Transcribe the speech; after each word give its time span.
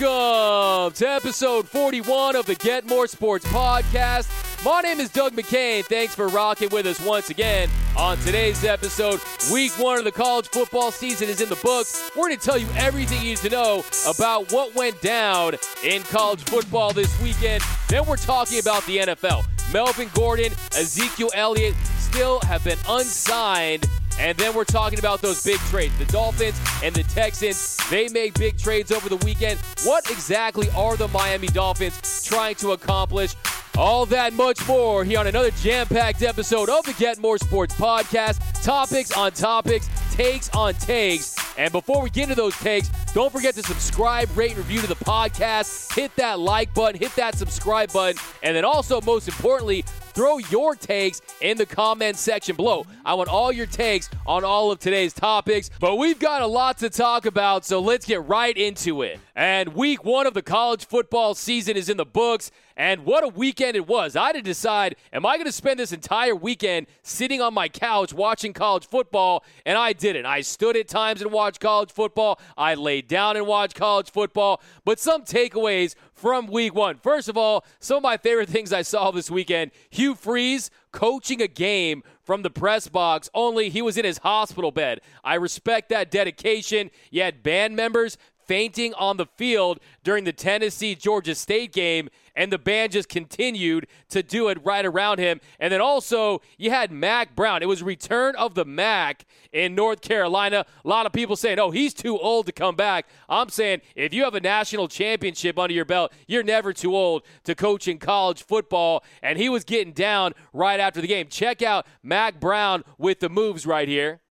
Welcome 0.00 0.94
to 0.94 1.08
episode 1.08 1.68
41 1.68 2.34
of 2.34 2.46
the 2.46 2.54
Get 2.54 2.86
More 2.86 3.06
Sports 3.06 3.44
podcast. 3.46 4.30
My 4.64 4.80
name 4.80 4.98
is 4.98 5.10
Doug 5.10 5.34
McCain. 5.34 5.84
Thanks 5.84 6.14
for 6.14 6.28
rocking 6.28 6.70
with 6.70 6.86
us 6.86 7.04
once 7.04 7.28
again. 7.28 7.68
On 7.98 8.16
today's 8.18 8.64
episode, 8.64 9.20
week 9.52 9.72
one 9.78 9.98
of 9.98 10.04
the 10.04 10.12
college 10.12 10.48
football 10.48 10.90
season 10.90 11.28
is 11.28 11.42
in 11.42 11.50
the 11.50 11.56
books. 11.56 12.10
We're 12.16 12.28
going 12.28 12.38
to 12.38 12.44
tell 12.44 12.56
you 12.56 12.68
everything 12.76 13.18
you 13.18 13.30
need 13.30 13.38
to 13.38 13.50
know 13.50 13.84
about 14.08 14.50
what 14.52 14.74
went 14.74 15.02
down 15.02 15.56
in 15.84 16.02
college 16.04 16.42
football 16.44 16.94
this 16.94 17.20
weekend. 17.20 17.62
Then 17.88 18.06
we're 18.06 18.16
talking 18.16 18.58
about 18.58 18.86
the 18.86 18.98
NFL. 18.98 19.44
Melvin 19.70 20.08
Gordon, 20.14 20.52
Ezekiel 20.78 21.30
Elliott 21.34 21.74
still 21.98 22.40
have 22.40 22.64
been 22.64 22.78
unsigned 22.88 23.86
and 24.20 24.36
then 24.36 24.54
we're 24.54 24.64
talking 24.64 24.98
about 24.98 25.22
those 25.22 25.42
big 25.42 25.58
trades. 25.70 25.96
The 25.98 26.04
Dolphins 26.04 26.60
and 26.84 26.94
the 26.94 27.04
Texans, 27.04 27.78
they 27.88 28.08
made 28.08 28.34
big 28.34 28.58
trades 28.58 28.92
over 28.92 29.08
the 29.08 29.16
weekend. 29.16 29.58
What 29.82 30.10
exactly 30.10 30.68
are 30.76 30.96
the 30.96 31.08
Miami 31.08 31.48
Dolphins 31.48 32.22
trying 32.22 32.54
to 32.56 32.72
accomplish? 32.72 33.34
All 33.78 34.04
that 34.06 34.34
much 34.34 34.66
more 34.68 35.04
here 35.04 35.20
on 35.20 35.26
another 35.26 35.50
jam 35.52 35.86
packed 35.86 36.22
episode 36.22 36.68
of 36.68 36.84
the 36.84 36.92
Get 36.92 37.18
More 37.18 37.38
Sports 37.38 37.74
podcast. 37.74 38.40
Topics 38.62 39.10
on 39.12 39.32
topics, 39.32 39.88
takes 40.14 40.50
on 40.50 40.74
takes. 40.74 41.34
And 41.56 41.72
before 41.72 42.02
we 42.02 42.10
get 42.10 42.24
into 42.24 42.34
those 42.34 42.56
takes, 42.58 42.90
don't 43.14 43.32
forget 43.32 43.54
to 43.54 43.62
subscribe, 43.62 44.28
rate, 44.36 44.50
and 44.50 44.58
review 44.58 44.80
to 44.82 44.86
the 44.86 44.96
podcast. 44.96 45.94
Hit 45.94 46.14
that 46.16 46.38
like 46.38 46.74
button, 46.74 47.00
hit 47.00 47.14
that 47.16 47.36
subscribe 47.36 47.90
button, 47.92 48.20
and 48.42 48.54
then 48.54 48.64
also, 48.66 49.00
most 49.00 49.28
importantly, 49.28 49.84
throw 50.10 50.38
your 50.38 50.74
takes 50.74 51.20
in 51.40 51.56
the 51.56 51.66
comment 51.66 52.16
section 52.16 52.56
below. 52.56 52.86
I 53.04 53.14
want 53.14 53.28
all 53.28 53.52
your 53.52 53.66
takes 53.66 54.10
on 54.26 54.44
all 54.44 54.70
of 54.70 54.78
today's 54.78 55.12
topics, 55.12 55.70
but 55.80 55.96
we've 55.96 56.18
got 56.18 56.42
a 56.42 56.46
lot 56.46 56.78
to 56.78 56.90
talk 56.90 57.26
about, 57.26 57.64
so 57.64 57.80
let's 57.80 58.06
get 58.06 58.26
right 58.26 58.56
into 58.56 59.02
it. 59.02 59.20
And 59.34 59.74
week 59.74 60.04
one 60.04 60.26
of 60.26 60.34
the 60.34 60.42
college 60.42 60.84
football 60.84 61.34
season 61.34 61.76
is 61.76 61.88
in 61.88 61.96
the 61.96 62.04
books. 62.04 62.50
And 62.76 63.04
what 63.04 63.24
a 63.24 63.28
weekend 63.28 63.76
it 63.76 63.86
was. 63.86 64.16
I 64.16 64.28
had 64.28 64.36
to 64.36 64.42
decide 64.42 64.96
am 65.12 65.26
I 65.26 65.36
going 65.36 65.46
to 65.46 65.52
spend 65.52 65.78
this 65.78 65.92
entire 65.92 66.34
weekend 66.34 66.86
sitting 67.02 67.42
on 67.42 67.52
my 67.52 67.68
couch 67.68 68.14
watching 68.14 68.54
college 68.54 68.86
football? 68.86 69.44
And 69.66 69.76
I 69.76 69.92
didn't. 69.92 70.24
I 70.24 70.40
stood 70.40 70.76
at 70.76 70.88
times 70.88 71.20
and 71.20 71.30
watched 71.30 71.60
college 71.60 71.92
football. 71.92 72.40
I 72.56 72.74
laid 72.74 73.06
down 73.06 73.36
and 73.36 73.46
watched 73.46 73.74
college 73.74 74.10
football. 74.10 74.62
But 74.84 74.98
some 74.98 75.24
takeaways 75.24 75.94
from 76.20 76.46
week 76.46 76.74
one. 76.74 76.98
First 76.98 77.28
of 77.28 77.36
all, 77.38 77.64
some 77.78 77.96
of 77.96 78.02
my 78.02 78.18
favorite 78.18 78.48
things 78.50 78.72
I 78.72 78.82
saw 78.82 79.10
this 79.10 79.30
weekend 79.30 79.70
Hugh 79.88 80.14
Freeze 80.14 80.70
coaching 80.92 81.40
a 81.40 81.48
game 81.48 82.02
from 82.22 82.42
the 82.42 82.50
press 82.50 82.88
box, 82.88 83.30
only 83.34 83.70
he 83.70 83.82
was 83.82 83.96
in 83.96 84.04
his 84.04 84.18
hospital 84.18 84.70
bed. 84.70 85.00
I 85.24 85.34
respect 85.34 85.88
that 85.88 86.10
dedication. 86.10 86.90
You 87.10 87.22
had 87.22 87.42
band 87.42 87.74
members 87.74 88.18
fainting 88.50 88.92
on 88.94 89.16
the 89.16 89.26
field 89.26 89.78
during 90.02 90.24
the 90.24 90.32
Tennessee 90.32 90.96
Georgia 90.96 91.36
State 91.36 91.72
game, 91.72 92.08
and 92.34 92.52
the 92.52 92.58
band 92.58 92.90
just 92.90 93.08
continued 93.08 93.86
to 94.08 94.24
do 94.24 94.48
it 94.48 94.58
right 94.64 94.84
around 94.84 95.20
him. 95.20 95.40
And 95.60 95.72
then 95.72 95.80
also, 95.80 96.42
you 96.58 96.70
had 96.70 96.90
Mack 96.90 97.36
Brown. 97.36 97.62
It 97.62 97.66
was 97.66 97.80
return 97.80 98.34
of 98.34 98.56
the 98.56 98.64
Mac 98.64 99.24
in 99.52 99.76
North 99.76 100.00
Carolina. 100.00 100.66
A 100.84 100.88
lot 100.88 101.06
of 101.06 101.12
people 101.12 101.36
saying, 101.36 101.60
oh, 101.60 101.70
he's 101.70 101.94
too 101.94 102.18
old 102.18 102.46
to 102.46 102.52
come 102.52 102.74
back. 102.74 103.06
I'm 103.28 103.50
saying, 103.50 103.82
if 103.94 104.12
you 104.12 104.24
have 104.24 104.34
a 104.34 104.40
national 104.40 104.88
championship 104.88 105.56
under 105.56 105.72
your 105.72 105.84
belt, 105.84 106.12
you're 106.26 106.42
never 106.42 106.72
too 106.72 106.96
old 106.96 107.22
to 107.44 107.54
coach 107.54 107.86
in 107.86 107.98
college 107.98 108.42
football. 108.42 109.04
And 109.22 109.38
he 109.38 109.48
was 109.48 109.62
getting 109.62 109.92
down 109.92 110.32
right 110.52 110.80
after 110.80 111.00
the 111.00 111.06
game. 111.06 111.28
Check 111.28 111.62
out 111.62 111.86
Mack 112.02 112.40
Brown 112.40 112.82
with 112.98 113.20
the 113.20 113.28
moves 113.28 113.64
right 113.64 113.86
here. 113.86 114.22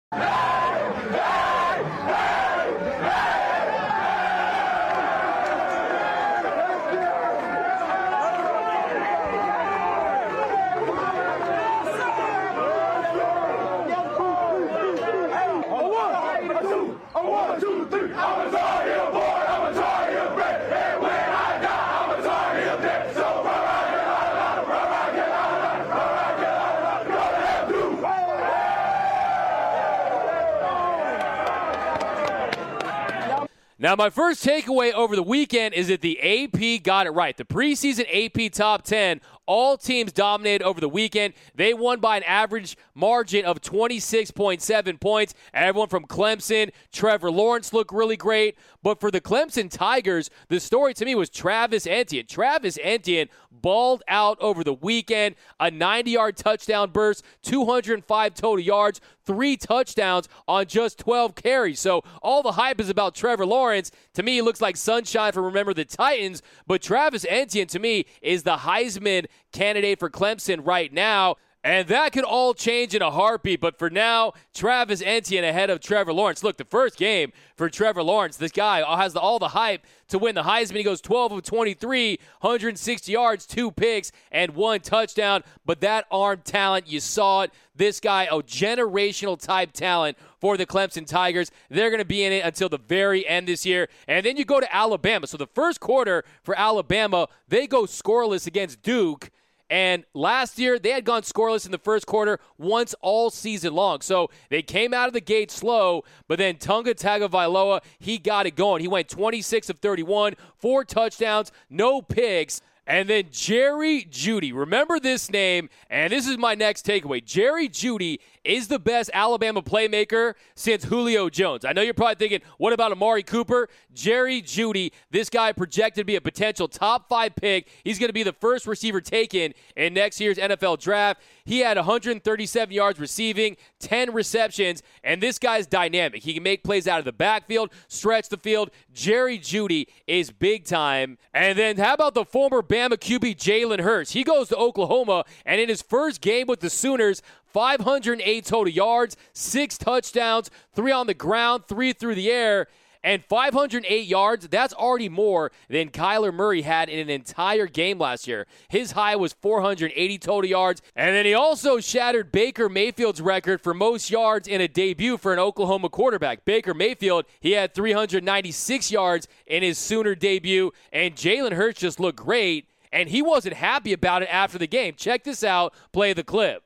Now, 33.82 33.95
my 33.95 34.10
first 34.10 34.45
takeaway 34.45 34.92
over 34.92 35.16
the 35.16 35.23
weekend 35.23 35.73
is 35.73 35.88
that 35.88 36.02
the 36.02 36.20
AP 36.20 36.84
got 36.84 37.08
it 37.08 37.12
right. 37.12 37.38
The 37.38 37.45
preseason 37.45 38.06
AP 38.14 38.52
top 38.52 38.84
10 38.84 39.22
all 39.49 39.77
teams 39.77 40.11
dominated 40.11 40.64
over 40.64 40.80
the 40.80 40.87
weekend. 40.87 41.33
They 41.55 41.73
won 41.73 41.99
by 41.99 42.17
an 42.17 42.23
average 42.23 42.77
margin 42.93 43.45
of 43.45 43.60
26.7 43.61 44.99
points. 45.02 45.33
Everyone 45.55 45.89
from 45.89 46.05
Clemson, 46.05 46.70
Trevor 46.92 47.32
Lawrence 47.32 47.73
looked 47.73 47.92
really 47.92 48.15
great. 48.15 48.60
But 48.83 49.02
for 49.02 49.10
the 49.10 49.20
Clemson 49.20 49.70
Tigers, 49.70 50.30
the 50.49 50.60
story 50.60 50.93
to 50.93 51.04
me 51.04 51.15
was 51.15 51.32
Travis 51.32 51.87
Etienne. 51.87 52.27
Travis 52.27 52.77
Etienne 52.82 53.27
balled 53.52 54.04
out 54.08 54.37
over 54.39 54.64
the 54.64 54.76
weekend. 54.76 55.36
A 55.60 55.71
90 55.71 56.11
yard 56.11 56.37
touchdown 56.37 56.92
burst, 56.92 57.26
205 57.42 58.33
total 58.36 58.60
yards, 58.60 59.02
three 59.26 59.58
touchdowns 59.58 60.30
on 60.48 60.66
just 60.66 60.98
12 60.99 61.36
carries. 61.36 61.80
So 61.80 62.04
all 62.21 62.42
the 62.42 62.54
hype 62.54 62.80
is 62.80 62.89
about 62.89 63.16
Trevor 63.16 63.45
Lawrence. 63.45 63.92
To 64.14 64.23
me, 64.23 64.36
he 64.36 64.42
looks 64.42 64.61
like 64.61 64.77
sunshine 64.77 65.33
for 65.33 65.42
Remember 65.42 65.73
the 65.73 65.86
Titans. 65.86 66.42
But 66.66 66.81
Travis 66.81 67.26
Etienne, 67.27 67.67
to 67.67 67.80
me, 67.80 68.05
is 68.21 68.43
the 68.43 68.58
Heisman 68.58 69.26
candidate 69.52 70.00
for 70.00 70.10
Clemson 70.10 70.66
right 70.66 70.92
now. 70.92 71.36
And 71.61 71.89
that 71.89 72.14
could 72.14 72.23
all 72.23 72.54
change 72.54 72.95
in 72.95 73.02
a 73.02 73.11
heartbeat. 73.11 73.60
But 73.60 73.77
for 73.77 73.89
now, 73.89 74.32
Travis 74.54 75.04
Etienne 75.05 75.44
ahead 75.44 75.70
of 75.70 75.82
Trevor 75.82 76.14
Lawrence. 76.14 76.42
Look, 76.42 76.55
the 76.55 76.64
first 76.64 76.95
game 76.95 77.33
for 77.58 77.70
Trevor 77.70 78.02
Lawrence, 78.02 78.38
this 78.38 78.54
guy 78.54 78.82
has 78.98 79.14
all 79.17 79.39
the 79.39 79.49
hype 79.49 79.86
to 80.08 80.17
win 80.17 80.36
the 80.36 80.44
Heisman. 80.44 80.78
He 80.78 80.83
goes 80.83 81.02
12 81.02 81.33
of 81.33 81.44
23, 81.44 82.17
160 82.39 83.11
yards, 83.11 83.45
two 83.45 83.72
picks, 83.72 84.14
and 84.32 84.55
one 84.55 84.80
touchdown. 84.80 85.44
But 85.66 85.82
that 85.82 86.05
arm 86.10 86.44
talent, 86.45 86.88
you 86.88 87.02
saw 87.02 87.42
it. 87.42 87.52
This 87.76 87.99
guy, 87.99 88.23
a 88.26 88.42
generational 88.42 89.38
type 89.38 89.73
talent 89.73 90.17
for 90.39 90.58
the 90.58 90.66
Clemson 90.66 91.05
Tigers. 91.05 91.52
They're 91.70 91.89
going 91.89 92.00
to 92.00 92.05
be 92.05 92.23
in 92.23 92.33
it 92.33 92.45
until 92.45 92.70
the 92.70 92.77
very 92.77 93.27
end 93.27 93.48
this 93.48 93.66
year. 93.66 93.89
And 94.08 94.26
then 94.26 94.38
you 94.38 94.45
go 94.45 94.60
to 94.60 94.76
Alabama. 94.76 95.27
So 95.27 95.38
the 95.38 95.48
first 95.48 95.80
quarter 95.80 96.23
for 96.44 96.58
Alabama, 96.58 97.27
they 97.48 97.67
go 97.67 97.83
scoreless 97.83 98.48
against 98.48 98.82
Duke. 98.82 99.30
And 99.70 100.04
last 100.16 100.58
year, 100.58 100.80
they 100.80 100.89
had 100.89 101.05
gone 101.05 101.22
scoreless 101.22 101.66
in 101.66 101.72
the 101.72 101.78
first 101.78 102.08
quarter 102.08 102.39
once 102.58 102.95
all 103.02 103.30
season 103.30 103.76
long. 103.76 104.02
So 104.02 104.32
they 104.49 104.64
came 104.64 104.95
out 104.95 105.08
of 105.08 105.14
the 105.14 105.22
gate 105.22 105.52
slow, 105.52 106.04
but 106.28 106.39
then 106.39 106.58
Tua 106.58 106.83
Tagovailoa, 106.83 107.82
he 107.99 108.17
got 108.17 108.48
it 108.48 108.55
going. 108.55 108.82
He 108.82 108.88
went 108.88 109.10
26 109.10 109.70
of 109.70 109.78
31, 109.78 110.33
four 110.58 110.83
touchdowns, 110.83 111.52
no 111.70 112.02
picks. 112.02 112.61
And 112.88 113.08
then 113.08 113.26
Jerry 113.30 114.08
Jeudy. 114.10 114.52
Remember 114.52 114.99
this 114.99 115.30
name, 115.30 115.70
and 115.92 116.11
this 116.11 116.28
is 116.28 116.39
my 116.39 116.55
next 116.55 116.88
takeaway. 116.88 117.23
Jerry 117.23 117.70
Jeudy 117.70 118.17
is 118.49 118.67
the 118.67 118.80
best 118.80 119.11
Alabama 119.14 119.61
playmaker 119.61 120.33
since 120.55 120.83
Julio 120.83 121.30
Jones. 121.30 121.64
I 121.64 121.71
know 121.71 121.83
you're 121.83 121.93
probably 121.93 122.15
thinking, 122.15 122.42
what 122.58 122.73
about 122.73 122.92
Amari 122.92 123.21
Cooper? 123.21 123.70
Jerry 123.93 124.42
Jeudy, 124.42 124.92
this 125.11 125.30
guy 125.30 125.52
projected 125.52 126.02
to 126.02 126.05
be 126.05 126.15
a 126.15 126.21
potential 126.21 126.67
top 126.67 127.08
five 127.08 127.36
pick. 127.36 127.67
He's 127.83 127.99
going 127.99 128.10
to 128.10 128.13
be 128.13 128.24
the 128.24 128.33
first 128.33 128.65
receiver 128.65 129.01
taken 129.01 129.54
in 129.75 129.94
next 129.94 130.19
year's 130.19 130.39
NFL 130.39 130.80
draft. 130.80 131.21
He 131.45 131.60
had 131.60 131.77
137 131.77 132.74
yards 132.74 133.00
receiving, 133.00 133.56
10 133.80 134.13
receptions, 134.13 134.81
and 135.04 135.22
this 135.22 135.38
guy's 135.38 135.68
dynamic. 135.68 136.24
He 136.24 136.34
can 136.34 136.42
make 136.42 136.63
plays 136.63 136.88
out 136.88 137.00
of 137.00 137.06
the 137.06 137.12
backfield, 137.12 137.72
stretch 137.88 138.30
the 138.30 138.38
field. 138.38 138.72
Jerry 138.94 139.38
Jeudy 139.38 139.88
is 140.07 140.31
big 140.31 140.66
time. 140.66 141.19
And 141.36 141.57
then 141.57 141.78
how 141.78 141.94
about 141.94 142.16
the 142.16 142.25
former 142.25 142.63
Bama 142.63 142.94
QB 142.94 143.38
Jalen 143.38 143.81
Hurts? 143.81 144.12
He 144.12 144.24
goes 144.24 144.50
to 144.50 144.57
Oklahoma, 144.57 145.25
and 145.46 145.62
in 145.62 145.69
his 145.69 145.84
first 145.84 146.22
game 146.22 146.48
with 146.48 146.62
the 146.62 146.69
Sooners, 146.69 147.22
508 147.54 148.46
total 148.46 148.72
yards, 148.72 149.18
six 149.34 149.78
touchdowns, 149.78 150.50
three 150.74 150.92
on 150.92 151.07
the 151.07 151.13
ground, 151.13 151.66
three 151.68 151.94
through 151.94 152.16
the 152.16 152.31
air. 152.31 152.68
And 153.01 153.24
508 153.24 154.06
yards, 154.06 154.48
that's 154.50 154.74
already 154.74 155.07
more 155.07 155.51
than 155.69 155.90
Kyler 155.90 156.34
Murray 156.34 156.63
had 156.63 156.90
in 156.90 157.00
an 157.00 157.10
entire 157.10 157.66
game 157.66 157.98
last 157.98 158.28
year. 158.28 158.46
His 158.68 158.92
high 158.92 159.16
was 159.16 159.34
480 159.34 160.18
total 160.18 160.50
yards. 160.50 160.81
And 160.96 161.16
then 161.16 161.25
he 161.25 161.34
also 161.34 161.80
shattered 161.80 162.31
Baker 162.31 162.68
Mayfield's 162.68 163.22
record 163.22 163.62
for 163.62 163.74
most 163.74 164.12
yards 164.12 164.50
in 164.50 164.60
a 164.60 164.68
debut 164.68 165.18
for 165.18 165.31
an 165.31 165.40
Oklahoma 165.40 165.88
quarterback. 165.88 166.44
Baker 166.44 166.74
Mayfield, 166.74 167.25
he 167.40 167.54
had 167.54 167.74
396 167.74 168.92
yards 168.92 169.28
in 169.48 169.63
his 169.63 169.78
Sooner 169.78 170.13
debut. 170.13 170.72
And 170.92 171.16
Jalen 171.16 171.54
Hurts 171.54 171.80
just 171.80 172.01
looked 172.01 172.19
great. 172.19 172.68
And 172.92 173.07
he 173.07 173.22
wasn't 173.22 173.56
happy 173.56 173.94
about 173.94 174.24
it 174.24 174.30
after 174.30 174.57
the 174.57 174.68
game. 174.68 174.96
Check 174.98 175.24
this 175.24 175.44
out. 175.44 175.74
Play 175.94 176.12
the 176.12 176.24
clip. 176.24 176.63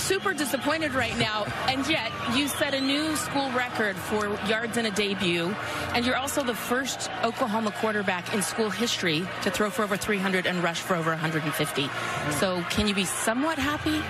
Super 0.00 0.32
disappointed 0.32 0.94
right 0.94 1.16
now, 1.18 1.44
and 1.68 1.86
yet 1.88 2.10
you 2.34 2.48
set 2.48 2.74
a 2.74 2.80
new 2.80 3.14
school 3.16 3.50
record 3.52 3.96
for 3.96 4.28
yards 4.46 4.76
in 4.76 4.86
a 4.86 4.90
debut, 4.90 5.54
and 5.94 6.04
you're 6.04 6.16
also 6.16 6.42
the 6.42 6.54
first 6.54 7.10
Oklahoma 7.22 7.70
quarterback 7.70 8.34
in 8.34 8.42
school 8.42 8.70
history 8.70 9.26
to 9.42 9.50
throw 9.50 9.70
for 9.70 9.82
over 9.82 9.96
300 9.96 10.46
and 10.46 10.62
rush 10.62 10.80
for 10.80 10.96
over 10.96 11.10
150. 11.10 11.88
So, 12.38 12.62
can 12.70 12.88
you 12.88 12.94
be 12.94 13.04
somewhat 13.04 13.58
happy? 13.58 14.00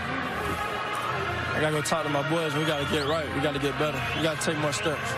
I 1.54 1.60
gotta 1.60 1.76
go 1.76 1.82
talk 1.82 2.04
to 2.04 2.08
my 2.08 2.28
boys. 2.30 2.54
We 2.54 2.64
gotta 2.64 2.90
get 2.90 3.06
right. 3.06 3.26
We 3.34 3.40
gotta 3.40 3.58
get 3.58 3.78
better. 3.78 4.00
We 4.16 4.22
gotta 4.22 4.40
take 4.40 4.56
more 4.58 4.72
steps. 4.72 5.10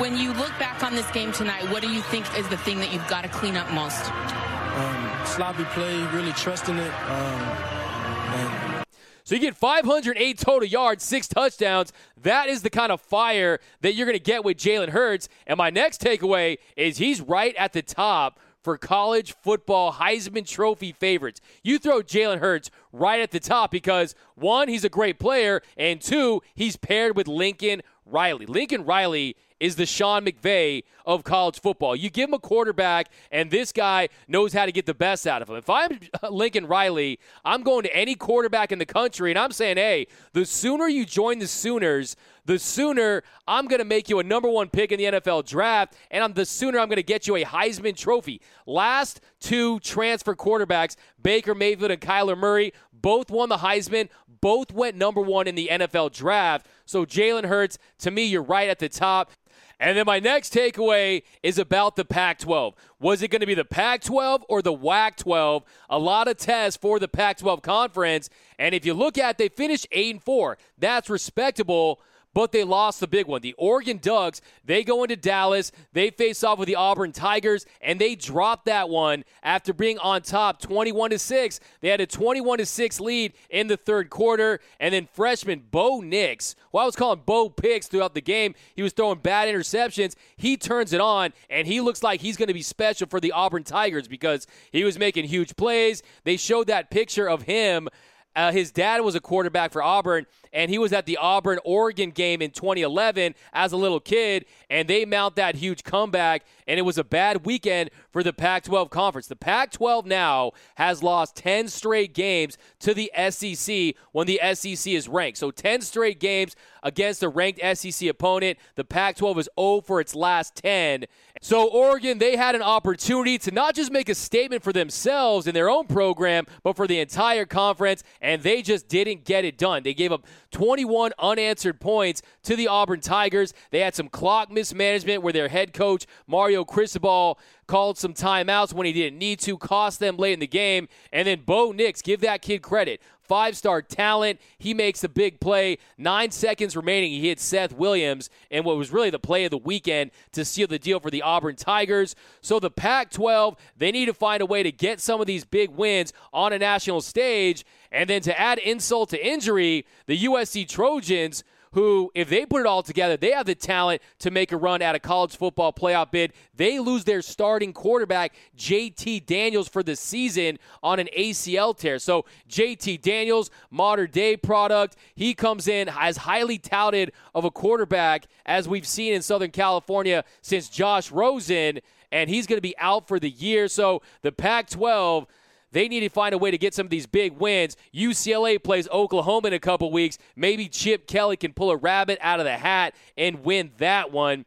When 0.00 0.16
you 0.16 0.32
look 0.34 0.52
back 0.58 0.82
on 0.82 0.94
this 0.94 1.10
game 1.12 1.32
tonight, 1.32 1.70
what 1.70 1.82
do 1.82 1.90
you 1.90 2.02
think 2.02 2.26
is 2.38 2.46
the 2.48 2.58
thing 2.58 2.78
that 2.80 2.92
you've 2.92 3.08
got 3.08 3.22
to 3.22 3.28
clean 3.28 3.56
up 3.56 3.70
most? 3.72 4.12
Um, 4.12 5.26
sloppy 5.26 5.64
play, 5.64 5.96
really 6.12 6.32
trusting 6.32 6.76
it. 6.76 6.92
Um, 7.08 8.84
so 9.28 9.34
you 9.34 9.42
get 9.42 9.58
508 9.58 10.38
total 10.38 10.66
yards, 10.66 11.04
six 11.04 11.28
touchdowns. 11.28 11.92
That 12.22 12.48
is 12.48 12.62
the 12.62 12.70
kind 12.70 12.90
of 12.90 12.98
fire 12.98 13.60
that 13.82 13.92
you're 13.92 14.06
going 14.06 14.16
to 14.16 14.24
get 14.24 14.42
with 14.42 14.56
Jalen 14.56 14.88
Hurts. 14.88 15.28
And 15.46 15.58
my 15.58 15.68
next 15.68 16.00
takeaway 16.00 16.56
is 16.78 16.96
he's 16.96 17.20
right 17.20 17.54
at 17.56 17.74
the 17.74 17.82
top 17.82 18.40
for 18.62 18.78
college 18.78 19.34
football 19.34 19.92
Heisman 19.92 20.46
Trophy 20.46 20.92
favorites. 20.92 21.42
You 21.62 21.78
throw 21.78 22.00
Jalen 22.00 22.38
Hurts 22.38 22.70
right 22.90 23.20
at 23.20 23.30
the 23.30 23.38
top 23.38 23.70
because 23.70 24.14
one, 24.34 24.66
he's 24.66 24.84
a 24.84 24.88
great 24.88 25.18
player, 25.18 25.60
and 25.76 26.00
two, 26.00 26.40
he's 26.54 26.76
paired 26.76 27.14
with 27.14 27.28
Lincoln 27.28 27.82
Riley. 28.10 28.46
Lincoln 28.46 28.84
Riley 28.84 29.36
is 29.60 29.76
the 29.76 29.86
Sean 29.86 30.24
McVay 30.24 30.84
of 31.04 31.24
college 31.24 31.60
football. 31.60 31.96
You 31.96 32.10
give 32.10 32.28
him 32.28 32.34
a 32.34 32.38
quarterback, 32.38 33.10
and 33.32 33.50
this 33.50 33.72
guy 33.72 34.08
knows 34.28 34.52
how 34.52 34.66
to 34.66 34.72
get 34.72 34.86
the 34.86 34.94
best 34.94 35.26
out 35.26 35.42
of 35.42 35.50
him. 35.50 35.56
If 35.56 35.68
I'm 35.68 35.98
Lincoln 36.30 36.66
Riley, 36.66 37.18
I'm 37.44 37.62
going 37.62 37.82
to 37.82 37.94
any 37.94 38.14
quarterback 38.14 38.72
in 38.72 38.78
the 38.78 38.86
country, 38.86 39.30
and 39.30 39.38
I'm 39.38 39.52
saying, 39.52 39.76
hey, 39.76 40.06
the 40.32 40.44
sooner 40.44 40.86
you 40.86 41.04
join 41.04 41.38
the 41.38 41.46
Sooners, 41.46 42.16
the 42.44 42.58
sooner 42.58 43.22
I'm 43.46 43.66
going 43.66 43.80
to 43.80 43.84
make 43.84 44.08
you 44.08 44.20
a 44.20 44.22
number 44.22 44.48
one 44.48 44.68
pick 44.68 44.92
in 44.92 44.98
the 44.98 45.20
NFL 45.20 45.46
draft, 45.46 45.94
and 46.10 46.22
I'm 46.22 46.32
the 46.32 46.46
sooner 46.46 46.78
I'm 46.78 46.88
going 46.88 46.96
to 46.96 47.02
get 47.02 47.26
you 47.26 47.36
a 47.36 47.44
Heisman 47.44 47.96
Trophy. 47.96 48.40
Last 48.64 49.20
two 49.40 49.80
transfer 49.80 50.34
quarterbacks, 50.34 50.96
Baker 51.20 51.54
Mayfield 51.54 51.90
and 51.90 52.00
Kyler 52.00 52.38
Murray, 52.38 52.72
both 52.92 53.30
won 53.30 53.48
the 53.48 53.58
Heisman, 53.58 54.08
both 54.40 54.72
went 54.72 54.96
number 54.96 55.20
one 55.20 55.46
in 55.46 55.54
the 55.54 55.68
NFL 55.70 56.12
draft. 56.12 56.66
So 56.88 57.04
Jalen 57.04 57.44
Hurts, 57.44 57.76
to 57.98 58.10
me, 58.10 58.24
you're 58.24 58.42
right 58.42 58.70
at 58.70 58.78
the 58.78 58.88
top. 58.88 59.30
And 59.78 59.96
then 59.96 60.06
my 60.06 60.20
next 60.20 60.54
takeaway 60.54 61.22
is 61.42 61.58
about 61.58 61.96
the 61.96 62.04
Pac 62.04 62.38
12. 62.38 62.74
Was 62.98 63.20
it 63.20 63.28
going 63.28 63.42
to 63.42 63.46
be 63.46 63.54
the 63.54 63.66
Pac 63.66 64.00
12 64.00 64.46
or 64.48 64.62
the 64.62 64.72
WAC 64.72 65.16
12? 65.16 65.64
A 65.90 65.98
lot 65.98 66.28
of 66.28 66.38
tests 66.38 66.78
for 66.80 66.98
the 66.98 67.06
Pac 67.06 67.36
12 67.36 67.60
conference. 67.60 68.30
And 68.58 68.74
if 68.74 68.86
you 68.86 68.94
look 68.94 69.18
at 69.18 69.36
they 69.36 69.50
finished 69.50 69.86
8 69.92 70.14
and 70.14 70.22
4. 70.22 70.56
That's 70.78 71.10
respectable 71.10 72.00
but 72.34 72.52
they 72.52 72.64
lost 72.64 73.00
the 73.00 73.06
big 73.06 73.26
one. 73.26 73.40
The 73.40 73.54
Oregon 73.58 73.98
Ducks, 74.00 74.40
they 74.64 74.84
go 74.84 75.02
into 75.02 75.16
Dallas, 75.16 75.72
they 75.92 76.10
face 76.10 76.44
off 76.44 76.58
with 76.58 76.68
the 76.68 76.76
Auburn 76.76 77.12
Tigers, 77.12 77.66
and 77.80 78.00
they 78.00 78.14
drop 78.14 78.64
that 78.66 78.88
one 78.88 79.24
after 79.42 79.72
being 79.72 79.98
on 79.98 80.22
top 80.22 80.60
21 80.60 81.10
to 81.10 81.18
6. 81.18 81.60
They 81.80 81.88
had 81.88 82.00
a 82.00 82.06
21 82.06 82.58
to 82.58 82.66
6 82.66 83.00
lead 83.00 83.32
in 83.50 83.66
the 83.66 83.76
third 83.76 84.10
quarter, 84.10 84.60
and 84.78 84.94
then 84.94 85.08
freshman 85.12 85.64
Bo 85.70 86.00
Nix, 86.00 86.54
who 86.72 86.78
I 86.78 86.84
was 86.84 86.96
calling 86.96 87.22
Bo 87.24 87.48
Picks 87.48 87.88
throughout 87.88 88.14
the 88.14 88.20
game, 88.20 88.54
he 88.74 88.82
was 88.82 88.92
throwing 88.92 89.18
bad 89.18 89.48
interceptions. 89.48 90.14
He 90.36 90.56
turns 90.56 90.92
it 90.92 91.00
on, 91.00 91.32
and 91.50 91.66
he 91.66 91.80
looks 91.80 92.02
like 92.02 92.20
he's 92.20 92.36
going 92.36 92.48
to 92.48 92.54
be 92.54 92.62
special 92.62 93.06
for 93.08 93.20
the 93.20 93.32
Auburn 93.32 93.64
Tigers 93.64 94.08
because 94.08 94.46
he 94.70 94.84
was 94.84 94.98
making 94.98 95.24
huge 95.24 95.56
plays. 95.56 96.02
They 96.24 96.36
showed 96.36 96.66
that 96.68 96.90
picture 96.90 97.28
of 97.28 97.42
him 97.42 97.88
uh, 98.38 98.52
his 98.52 98.70
dad 98.70 99.00
was 99.00 99.16
a 99.16 99.20
quarterback 99.20 99.72
for 99.72 99.82
Auburn, 99.82 100.24
and 100.52 100.70
he 100.70 100.78
was 100.78 100.92
at 100.92 101.06
the 101.06 101.16
Auburn 101.16 101.58
Oregon 101.64 102.12
game 102.12 102.40
in 102.40 102.52
2011 102.52 103.34
as 103.52 103.72
a 103.72 103.76
little 103.76 103.98
kid, 103.98 104.44
and 104.70 104.86
they 104.86 105.04
mount 105.04 105.34
that 105.34 105.56
huge 105.56 105.82
comeback, 105.82 106.44
and 106.68 106.78
it 106.78 106.82
was 106.82 106.98
a 106.98 107.02
bad 107.02 107.44
weekend 107.44 107.90
for 108.12 108.22
the 108.22 108.32
Pac 108.32 108.62
12 108.62 108.90
conference. 108.90 109.26
The 109.26 109.34
Pac 109.34 109.72
12 109.72 110.06
now 110.06 110.52
has 110.76 111.02
lost 111.02 111.34
10 111.34 111.66
straight 111.66 112.14
games 112.14 112.56
to 112.78 112.94
the 112.94 113.10
SEC 113.30 113.96
when 114.12 114.28
the 114.28 114.40
SEC 114.54 114.92
is 114.92 115.08
ranked. 115.08 115.38
So 115.38 115.50
10 115.50 115.80
straight 115.80 116.20
games 116.20 116.54
against 116.84 117.24
a 117.24 117.28
ranked 117.28 117.60
SEC 117.76 118.08
opponent. 118.08 118.58
The 118.76 118.84
Pac 118.84 119.16
12 119.16 119.38
is 119.40 119.48
0 119.58 119.80
for 119.80 120.00
its 120.00 120.14
last 120.14 120.54
10. 120.54 121.06
So, 121.40 121.68
Oregon, 121.68 122.18
they 122.18 122.36
had 122.36 122.54
an 122.54 122.62
opportunity 122.62 123.38
to 123.38 123.50
not 123.50 123.74
just 123.74 123.92
make 123.92 124.08
a 124.08 124.14
statement 124.14 124.62
for 124.62 124.72
themselves 124.72 125.46
in 125.46 125.54
their 125.54 125.70
own 125.70 125.86
program, 125.86 126.46
but 126.62 126.76
for 126.76 126.86
the 126.86 126.98
entire 126.98 127.44
conference, 127.44 128.02
and 128.20 128.42
they 128.42 128.60
just 128.60 128.88
didn't 128.88 129.24
get 129.24 129.44
it 129.44 129.56
done. 129.56 129.82
They 129.82 129.94
gave 129.94 130.10
up 130.10 130.26
21 130.50 131.12
unanswered 131.18 131.80
points 131.80 132.22
to 132.42 132.56
the 132.56 132.68
Auburn 132.68 133.00
Tigers. 133.00 133.54
They 133.70 133.80
had 133.80 133.94
some 133.94 134.08
clock 134.08 134.50
mismanagement 134.50 135.22
where 135.22 135.32
their 135.32 135.48
head 135.48 135.72
coach, 135.72 136.06
Mario 136.26 136.64
Cristobal, 136.64 137.38
called 137.66 137.98
some 137.98 138.14
timeouts 138.14 138.72
when 138.72 138.86
he 138.86 138.92
didn't 138.92 139.18
need 139.18 139.38
to, 139.40 139.56
cost 139.58 140.00
them 140.00 140.16
late 140.16 140.32
in 140.32 140.40
the 140.40 140.46
game. 140.46 140.88
And 141.12 141.28
then 141.28 141.42
Bo 141.44 141.70
Nix, 141.70 142.02
give 142.02 142.20
that 142.22 142.42
kid 142.42 142.62
credit 142.62 143.00
five 143.28 143.56
star 143.56 143.82
talent. 143.82 144.40
He 144.58 144.74
makes 144.74 145.02
the 145.02 145.08
big 145.08 145.38
play. 145.38 145.78
Nine 145.96 146.30
seconds 146.30 146.74
remaining. 146.74 147.12
He 147.12 147.28
hit 147.28 147.38
Seth 147.38 147.72
Williams 147.72 148.30
in 148.50 148.64
what 148.64 148.76
was 148.76 148.92
really 148.92 149.10
the 149.10 149.18
play 149.18 149.44
of 149.44 149.50
the 149.50 149.58
weekend 149.58 150.10
to 150.32 150.44
seal 150.44 150.66
the 150.66 150.78
deal 150.78 150.98
for 150.98 151.10
the 151.10 151.22
Auburn 151.22 151.56
Tigers. 151.56 152.16
So 152.40 152.58
the 152.58 152.70
Pac 152.70 153.10
12, 153.10 153.56
they 153.76 153.92
need 153.92 154.06
to 154.06 154.14
find 154.14 154.40
a 154.40 154.46
way 154.46 154.62
to 154.62 154.72
get 154.72 155.00
some 155.00 155.20
of 155.20 155.26
these 155.26 155.44
big 155.44 155.70
wins 155.70 156.12
on 156.32 156.52
a 156.52 156.58
national 156.58 157.02
stage. 157.02 157.64
And 157.92 158.08
then 158.08 158.22
to 158.22 158.38
add 158.38 158.58
insult 158.58 159.10
to 159.10 159.26
injury, 159.26 159.86
the 160.06 160.24
USC 160.24 160.68
Trojans 160.68 161.44
who, 161.72 162.10
if 162.14 162.28
they 162.28 162.46
put 162.46 162.60
it 162.60 162.66
all 162.66 162.82
together, 162.82 163.16
they 163.16 163.32
have 163.32 163.46
the 163.46 163.54
talent 163.54 164.02
to 164.20 164.30
make 164.30 164.52
a 164.52 164.56
run 164.56 164.82
at 164.82 164.94
a 164.94 164.98
college 164.98 165.36
football 165.36 165.72
playoff 165.72 166.10
bid. 166.10 166.32
They 166.56 166.78
lose 166.78 167.04
their 167.04 167.22
starting 167.22 167.72
quarterback, 167.72 168.34
JT 168.56 169.26
Daniels, 169.26 169.68
for 169.68 169.82
the 169.82 169.96
season 169.96 170.58
on 170.82 170.98
an 170.98 171.08
ACL 171.16 171.76
tear. 171.76 171.98
So, 171.98 172.24
JT 172.48 173.02
Daniels, 173.02 173.50
Mater 173.70 174.06
Dei 174.06 174.36
product, 174.36 174.96
he 175.14 175.34
comes 175.34 175.68
in 175.68 175.88
as 175.88 176.18
highly 176.18 176.58
touted 176.58 177.12
of 177.34 177.44
a 177.44 177.50
quarterback 177.50 178.26
as 178.46 178.68
we've 178.68 178.86
seen 178.86 179.12
in 179.12 179.22
Southern 179.22 179.50
California 179.50 180.24
since 180.40 180.68
Josh 180.68 181.10
Rosen, 181.10 181.80
and 182.10 182.30
he's 182.30 182.46
going 182.46 182.56
to 182.56 182.62
be 182.62 182.76
out 182.78 183.06
for 183.06 183.18
the 183.18 183.30
year. 183.30 183.68
So, 183.68 184.02
the 184.22 184.32
Pac 184.32 184.70
12 184.70 185.26
they 185.72 185.88
need 185.88 186.00
to 186.00 186.08
find 186.08 186.34
a 186.34 186.38
way 186.38 186.50
to 186.50 186.58
get 186.58 186.74
some 186.74 186.86
of 186.86 186.90
these 186.90 187.06
big 187.06 187.32
wins. 187.38 187.76
UCLA 187.94 188.62
plays 188.62 188.88
Oklahoma 188.88 189.48
in 189.48 189.54
a 189.54 189.58
couple 189.58 189.90
weeks. 189.90 190.18
Maybe 190.36 190.68
Chip 190.68 191.06
Kelly 191.06 191.36
can 191.36 191.52
pull 191.52 191.70
a 191.70 191.76
rabbit 191.76 192.18
out 192.20 192.40
of 192.40 192.44
the 192.44 192.56
hat 192.56 192.94
and 193.16 193.44
win 193.44 193.72
that 193.78 194.10
one. 194.10 194.46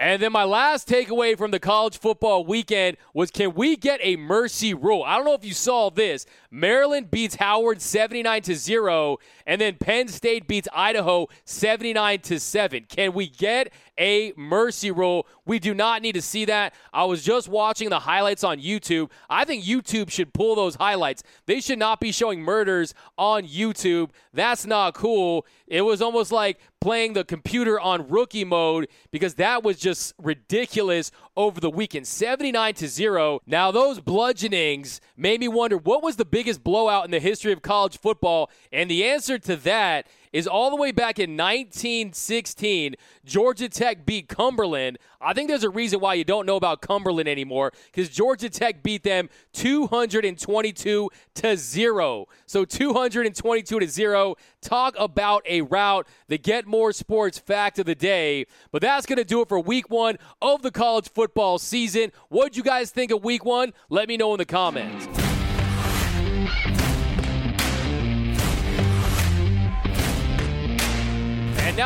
And 0.00 0.22
then 0.22 0.32
my 0.32 0.44
last 0.44 0.88
takeaway 0.88 1.36
from 1.36 1.50
the 1.50 1.60
college 1.60 1.98
football 1.98 2.46
weekend 2.46 2.96
was 3.12 3.30
can 3.30 3.52
we 3.52 3.76
get 3.76 4.00
a 4.02 4.16
mercy 4.16 4.72
rule? 4.72 5.04
I 5.04 5.16
don't 5.16 5.26
know 5.26 5.34
if 5.34 5.44
you 5.44 5.52
saw 5.52 5.90
this. 5.90 6.24
Maryland 6.50 7.10
beats 7.10 7.34
Howard 7.34 7.82
79 7.82 8.40
to 8.42 8.54
0 8.54 9.18
and 9.46 9.60
then 9.60 9.76
Penn 9.78 10.08
State 10.08 10.48
beats 10.48 10.68
Idaho 10.72 11.28
79 11.44 12.20
to 12.20 12.40
7. 12.40 12.86
Can 12.88 13.12
we 13.12 13.28
get 13.28 13.74
a 13.98 14.32
mercy 14.38 14.90
rule? 14.90 15.26
We 15.44 15.58
do 15.58 15.74
not 15.74 16.00
need 16.00 16.12
to 16.12 16.22
see 16.22 16.46
that. 16.46 16.72
I 16.94 17.04
was 17.04 17.22
just 17.22 17.48
watching 17.48 17.90
the 17.90 18.00
highlights 18.00 18.42
on 18.42 18.58
YouTube. 18.58 19.10
I 19.28 19.44
think 19.44 19.64
YouTube 19.64 20.10
should 20.10 20.32
pull 20.32 20.54
those 20.54 20.76
highlights. 20.76 21.22
They 21.44 21.60
should 21.60 21.78
not 21.78 22.00
be 22.00 22.10
showing 22.10 22.40
murders 22.40 22.94
on 23.18 23.44
YouTube. 23.44 24.10
That's 24.32 24.64
not 24.64 24.94
cool. 24.94 25.44
It 25.66 25.82
was 25.82 26.00
almost 26.00 26.32
like 26.32 26.58
playing 26.80 27.12
the 27.12 27.24
computer 27.24 27.78
on 27.78 28.08
rookie 28.08 28.44
mode 28.44 28.88
because 29.10 29.34
that 29.34 29.62
was 29.62 29.78
just 29.78 30.14
ridiculous 30.18 31.10
over 31.36 31.60
the 31.60 31.70
weekend. 31.70 32.06
79 32.06 32.74
to 32.74 32.88
0 32.88 33.40
now 33.46 33.70
those 33.70 34.00
bludgeonings 34.00 35.00
made 35.16 35.40
me 35.40 35.48
wonder 35.48 35.76
what 35.76 36.02
was 36.02 36.16
the 36.16 36.24
biggest 36.24 36.64
blowout 36.64 37.04
in 37.04 37.10
the 37.10 37.20
history 37.20 37.52
of 37.52 37.62
college 37.62 37.98
football? 37.98 38.50
And 38.72 38.90
the 38.90 39.04
answer 39.04 39.38
to 39.38 39.56
that 39.56 40.06
is 40.32 40.46
all 40.46 40.70
the 40.70 40.76
way 40.76 40.92
back 40.92 41.18
in 41.18 41.36
1916. 41.36 42.94
Georgia 43.24 43.68
Tech 43.68 44.06
beat 44.06 44.28
Cumberland. 44.28 44.98
I 45.20 45.34
think 45.34 45.48
there's 45.48 45.64
a 45.64 45.70
reason 45.70 46.00
why 46.00 46.14
you 46.14 46.24
don't 46.24 46.46
know 46.46 46.56
about 46.56 46.80
Cumberland 46.80 47.28
anymore 47.28 47.72
because 47.86 48.08
Georgia 48.08 48.48
Tech 48.48 48.82
beat 48.82 49.02
them 49.02 49.28
222 49.52 51.10
to 51.34 51.56
0. 51.56 52.26
So 52.46 52.64
222 52.64 53.80
to 53.80 53.88
0. 53.88 54.36
Talk 54.62 54.94
about 54.98 55.42
a 55.46 55.62
rout, 55.62 56.06
the 56.28 56.38
Get 56.38 56.66
More 56.66 56.92
Sports 56.92 57.38
fact 57.38 57.78
of 57.78 57.86
the 57.86 57.94
day. 57.94 58.46
But 58.72 58.82
that's 58.82 59.06
going 59.06 59.18
to 59.18 59.24
do 59.24 59.42
it 59.42 59.48
for 59.48 59.60
week 59.60 59.90
one 59.90 60.16
of 60.40 60.62
the 60.62 60.70
college 60.70 61.10
football 61.10 61.58
season. 61.58 62.12
What'd 62.28 62.56
you 62.56 62.62
guys 62.62 62.90
think 62.90 63.10
of 63.10 63.22
week 63.24 63.44
one? 63.44 63.72
Let 63.88 64.08
me 64.08 64.16
know 64.16 64.32
in 64.34 64.38
the 64.38 64.46
comments. 64.46 65.19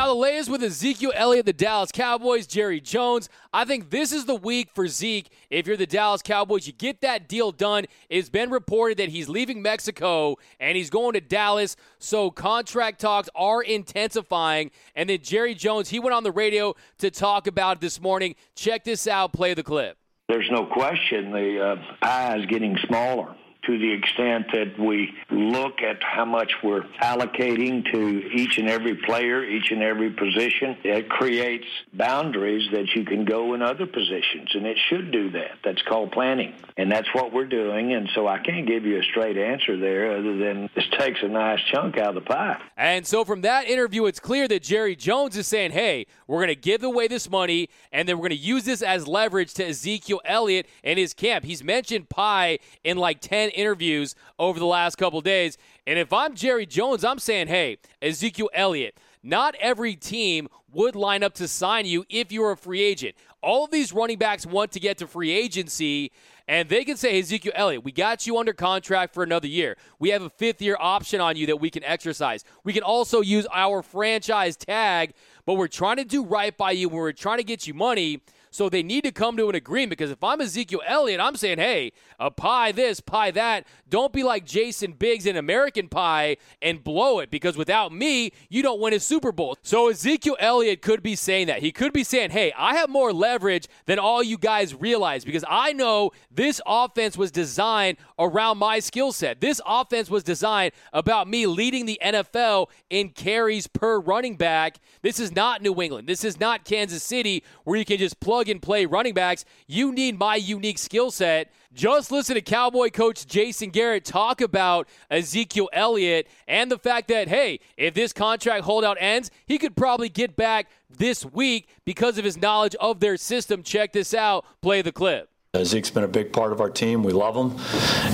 Now 0.05 0.13
the 0.13 0.19
latest 0.19 0.51
with 0.51 0.61
Ezekiel 0.61 1.11
Elliott, 1.15 1.47
the 1.47 1.53
Dallas 1.53 1.91
Cowboys, 1.91 2.45
Jerry 2.45 2.79
Jones. 2.79 3.27
I 3.51 3.65
think 3.65 3.89
this 3.89 4.11
is 4.11 4.25
the 4.25 4.35
week 4.35 4.69
for 4.75 4.87
Zeke. 4.87 5.31
If 5.49 5.65
you're 5.65 5.77
the 5.77 5.87
Dallas 5.87 6.21
Cowboys, 6.21 6.67
you 6.67 6.73
get 6.73 7.01
that 7.01 7.27
deal 7.27 7.51
done. 7.51 7.85
It's 8.07 8.29
been 8.29 8.51
reported 8.51 8.99
that 8.99 9.09
he's 9.09 9.29
leaving 9.29 9.63
Mexico 9.63 10.35
and 10.59 10.77
he's 10.77 10.91
going 10.91 11.13
to 11.13 11.21
Dallas, 11.21 11.75
so 11.97 12.29
contract 12.29 13.01
talks 13.01 13.29
are 13.33 13.63
intensifying. 13.63 14.69
And 14.95 15.09
then 15.09 15.21
Jerry 15.23 15.55
Jones, 15.55 15.89
he 15.89 15.97
went 15.97 16.13
on 16.13 16.23
the 16.23 16.31
radio 16.31 16.75
to 16.99 17.09
talk 17.09 17.47
about 17.47 17.81
this 17.81 17.99
morning. 17.99 18.35
Check 18.55 18.83
this 18.83 19.07
out, 19.07 19.33
play 19.33 19.55
the 19.55 19.63
clip. 19.63 19.97
There's 20.29 20.49
no 20.51 20.67
question 20.67 21.31
the 21.31 21.65
uh, 21.65 21.75
pie 22.03 22.37
is 22.37 22.45
getting 22.45 22.77
smaller 22.87 23.35
to 23.65 23.77
the 23.77 23.91
extent 23.91 24.47
that 24.53 24.79
we 24.79 25.13
look 25.29 25.81
at 25.81 26.01
how 26.01 26.25
much 26.25 26.51
we're 26.63 26.83
allocating 27.01 27.91
to 27.91 28.29
each 28.31 28.57
and 28.57 28.69
every 28.69 28.95
player, 28.95 29.43
each 29.43 29.71
and 29.71 29.81
every 29.81 30.11
position. 30.11 30.77
It 30.83 31.09
creates 31.09 31.65
boundaries 31.93 32.69
that 32.71 32.87
you 32.95 33.05
can 33.05 33.25
go 33.25 33.53
in 33.53 33.61
other 33.61 33.85
positions, 33.85 34.51
and 34.53 34.65
it 34.65 34.77
should 34.89 35.11
do 35.11 35.31
that. 35.31 35.57
That's 35.63 35.81
called 35.83 36.11
planning, 36.11 36.53
and 36.77 36.91
that's 36.91 37.07
what 37.13 37.33
we're 37.33 37.47
doing. 37.47 37.93
And 37.93 38.09
so 38.15 38.27
I 38.27 38.39
can't 38.39 38.67
give 38.67 38.85
you 38.85 38.99
a 38.99 39.03
straight 39.03 39.37
answer 39.37 39.79
there 39.79 40.17
other 40.17 40.37
than 40.37 40.69
this 40.75 40.85
takes 40.97 41.19
a 41.23 41.27
nice 41.27 41.59
chunk 41.71 41.97
out 41.97 42.09
of 42.09 42.15
the 42.15 42.21
pie. 42.21 42.61
And 42.77 43.05
so 43.05 43.25
from 43.25 43.41
that 43.41 43.67
interview, 43.67 44.05
it's 44.05 44.19
clear 44.19 44.47
that 44.47 44.63
Jerry 44.63 44.95
Jones 44.95 45.37
is 45.37 45.47
saying, 45.47 45.71
hey, 45.71 46.05
we're 46.27 46.39
going 46.39 46.47
to 46.49 46.55
give 46.55 46.83
away 46.83 47.07
this 47.07 47.29
money, 47.29 47.69
and 47.91 48.07
then 48.07 48.17
we're 48.17 48.27
going 48.29 48.39
to 48.39 48.45
use 48.45 48.63
this 48.65 48.81
as 48.81 49.07
leverage 49.07 49.53
to 49.55 49.67
Ezekiel 49.67 50.21
Elliott 50.25 50.67
and 50.83 50.99
his 50.99 51.13
camp. 51.13 51.45
He's 51.45 51.63
mentioned 51.63 52.09
pie 52.09 52.59
in 52.83 52.97
like 52.97 53.21
10 53.21 53.51
interviews 53.55 54.15
over 54.37 54.59
the 54.59 54.65
last 54.65 54.97
couple 54.97 55.21
days. 55.21 55.57
And 55.87 55.97
if 55.97 56.13
I'm 56.13 56.35
Jerry 56.35 56.65
Jones, 56.65 57.03
I'm 57.03 57.19
saying, 57.19 57.47
hey, 57.47 57.77
Ezekiel 58.01 58.49
Elliott, 58.53 58.97
not 59.23 59.55
every 59.59 59.95
team 59.95 60.47
would 60.71 60.95
line 60.95 61.23
up 61.23 61.33
to 61.35 61.47
sign 61.47 61.85
you 61.85 62.05
if 62.09 62.31
you're 62.31 62.51
a 62.51 62.57
free 62.57 62.81
agent. 62.81 63.15
All 63.41 63.65
of 63.65 63.71
these 63.71 63.93
running 63.93 64.17
backs 64.17 64.45
want 64.45 64.71
to 64.73 64.79
get 64.79 64.97
to 64.99 65.07
free 65.07 65.31
agency, 65.31 66.11
and 66.47 66.69
they 66.69 66.83
can 66.83 66.97
say, 66.97 67.19
Ezekiel 67.19 67.53
Elliott, 67.55 67.83
we 67.83 67.91
got 67.91 68.27
you 68.27 68.37
under 68.37 68.53
contract 68.53 69.13
for 69.13 69.23
another 69.23 69.47
year. 69.47 69.77
We 69.99 70.09
have 70.09 70.21
a 70.21 70.29
fifth 70.29 70.61
year 70.61 70.77
option 70.79 71.21
on 71.21 71.37
you 71.37 71.47
that 71.47 71.59
we 71.59 71.69
can 71.69 71.83
exercise. 71.83 72.43
We 72.63 72.73
can 72.73 72.83
also 72.83 73.21
use 73.21 73.47
our 73.53 73.81
franchise 73.81 74.57
tag, 74.57 75.13
but 75.45 75.55
we're 75.55 75.67
trying 75.67 75.97
to 75.97 76.05
do 76.05 76.23
right 76.23 76.55
by 76.55 76.71
you. 76.71 76.89
We're 76.89 77.11
trying 77.11 77.37
to 77.37 77.43
get 77.43 77.67
you 77.67 77.73
money. 77.73 78.21
So 78.55 78.69
they 78.69 78.83
need 78.83 79.03
to 79.03 79.11
come 79.11 79.35
to 79.35 79.49
an 79.49 79.55
agreement 79.55 79.89
because 79.89 80.11
if 80.11 80.23
I'm 80.23 80.39
Ezekiel 80.39 80.79
Elliott, 80.87 81.19
I'm 81.19 81.35
saying, 81.35 81.57
hey, 81.57 81.91
a 82.17 82.31
pie 82.31 82.71
this, 82.71 83.01
pie 83.01 83.31
that. 83.31 83.67
Don't 83.89 84.13
be 84.13 84.23
like 84.23 84.45
Jason 84.45 84.93
Biggs 84.93 85.25
in 85.25 85.35
American 85.35 85.89
Pie 85.89 86.37
and 86.61 86.81
blow 86.81 87.19
it 87.19 87.29
because 87.29 87.57
without 87.57 87.91
me, 87.91 88.31
you 88.47 88.63
don't 88.63 88.79
win 88.79 88.93
a 88.93 88.99
Super 89.01 89.33
Bowl. 89.33 89.57
So 89.61 89.89
Ezekiel 89.89 90.37
Elliott 90.39 90.81
could 90.81 91.03
be 91.03 91.17
saying 91.17 91.47
that. 91.47 91.59
He 91.59 91.73
could 91.73 91.91
be 91.91 92.05
saying, 92.05 92.29
hey, 92.29 92.53
I 92.57 92.75
have 92.75 92.89
more 92.89 93.11
leverage 93.11 93.67
than 93.87 93.99
all 93.99 94.23
you 94.23 94.37
guys 94.37 94.73
realize 94.73 95.25
because 95.25 95.43
I 95.49 95.73
know 95.73 96.11
this 96.31 96.61
offense 96.65 97.17
was 97.17 97.31
designed 97.31 97.97
around 98.17 98.57
my 98.57 98.79
skill 98.79 99.11
set. 99.11 99.41
This 99.41 99.59
offense 99.67 100.09
was 100.09 100.23
designed 100.23 100.71
about 100.93 101.27
me 101.27 101.45
leading 101.45 101.85
the 101.85 101.99
NFL 102.01 102.67
in 102.89 103.09
carries 103.09 103.67
per 103.67 103.99
running 103.99 104.37
back. 104.37 104.77
This 105.01 105.19
is 105.19 105.35
not 105.35 105.61
New 105.61 105.81
England. 105.81 106.07
This 106.07 106.23
is 106.23 106.39
not 106.39 106.63
Kansas 106.63 107.03
City 107.03 107.43
where 107.65 107.77
you 107.77 107.83
can 107.83 107.97
just 107.97 108.21
plug 108.21 108.44
plug 108.45 108.49
and 108.51 108.61
play 108.61 108.85
running 108.85 109.13
backs. 109.13 109.45
You 109.67 109.91
need 109.91 110.19
my 110.19 110.35
unique 110.35 110.77
skill 110.77 111.11
set. 111.11 111.51
Just 111.73 112.11
listen 112.11 112.35
to 112.35 112.41
Cowboy 112.41 112.89
coach 112.89 113.25
Jason 113.25 113.69
Garrett 113.69 114.05
talk 114.05 114.39
about 114.39 114.87
Ezekiel 115.09 115.69
Elliott 115.73 116.27
and 116.47 116.71
the 116.71 116.77
fact 116.77 117.09
that, 117.09 117.27
hey, 117.27 117.59
if 117.75 117.93
this 117.93 118.13
contract 118.13 118.63
holdout 118.63 118.97
ends, 118.99 119.29
he 119.45 119.57
could 119.57 119.75
probably 119.75 120.07
get 120.09 120.35
back 120.35 120.67
this 120.89 121.25
week 121.25 121.67
because 121.83 122.17
of 122.17 122.23
his 122.23 122.37
knowledge 122.37 122.75
of 122.79 122.99
their 122.99 123.17
system. 123.17 123.61
Check 123.61 123.91
this 123.91 124.13
out. 124.13 124.45
Play 124.61 124.81
the 124.81 124.93
clip. 124.93 125.29
Uh, 125.53 125.63
Zeke's 125.63 125.89
been 125.89 126.03
a 126.03 126.07
big 126.07 126.33
part 126.33 126.51
of 126.51 126.59
our 126.59 126.69
team. 126.69 127.01
We 127.01 127.13
love 127.13 127.33
him, 127.33 127.57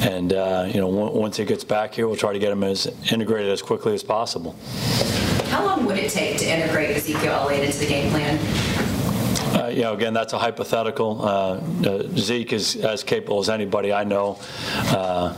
and 0.08 0.32
uh, 0.32 0.70
you 0.72 0.80
know, 0.80 0.88
once 0.88 1.38
he 1.38 1.46
gets 1.46 1.64
back 1.64 1.96
here, 1.96 2.08
we'll 2.08 2.16
try 2.16 2.34
to 2.34 2.40
get 2.40 2.52
him 2.52 2.64
as 2.64 2.86
integrated 3.12 3.52
as 3.52 3.64
quickly 3.64 3.96
as 3.96 4.04
possible. 4.04 4.56
How 5.50 5.66
long 5.66 5.86
would 5.86 5.98
it 5.98 6.12
take 6.12 6.38
to 6.38 6.46
integrate 6.46 6.96
Ezekiel 6.96 7.34
Elliott 7.34 7.64
into 7.64 7.80
the 7.80 7.88
game 7.88 8.12
plan? 8.12 8.38
Uh, 9.54 9.68
you 9.68 9.82
know, 9.82 9.94
again, 9.94 10.14
that's 10.14 10.34
a 10.34 10.40
hypothetical. 10.40 11.22
Uh, 11.22 11.62
uh, 11.86 12.04
Zeke 12.18 12.54
is 12.54 12.78
as 12.78 13.04
capable 13.04 13.40
as 13.40 13.50
anybody 13.50 13.92
I 13.92 14.04
know. 14.04 14.40
Uh, 14.76 15.34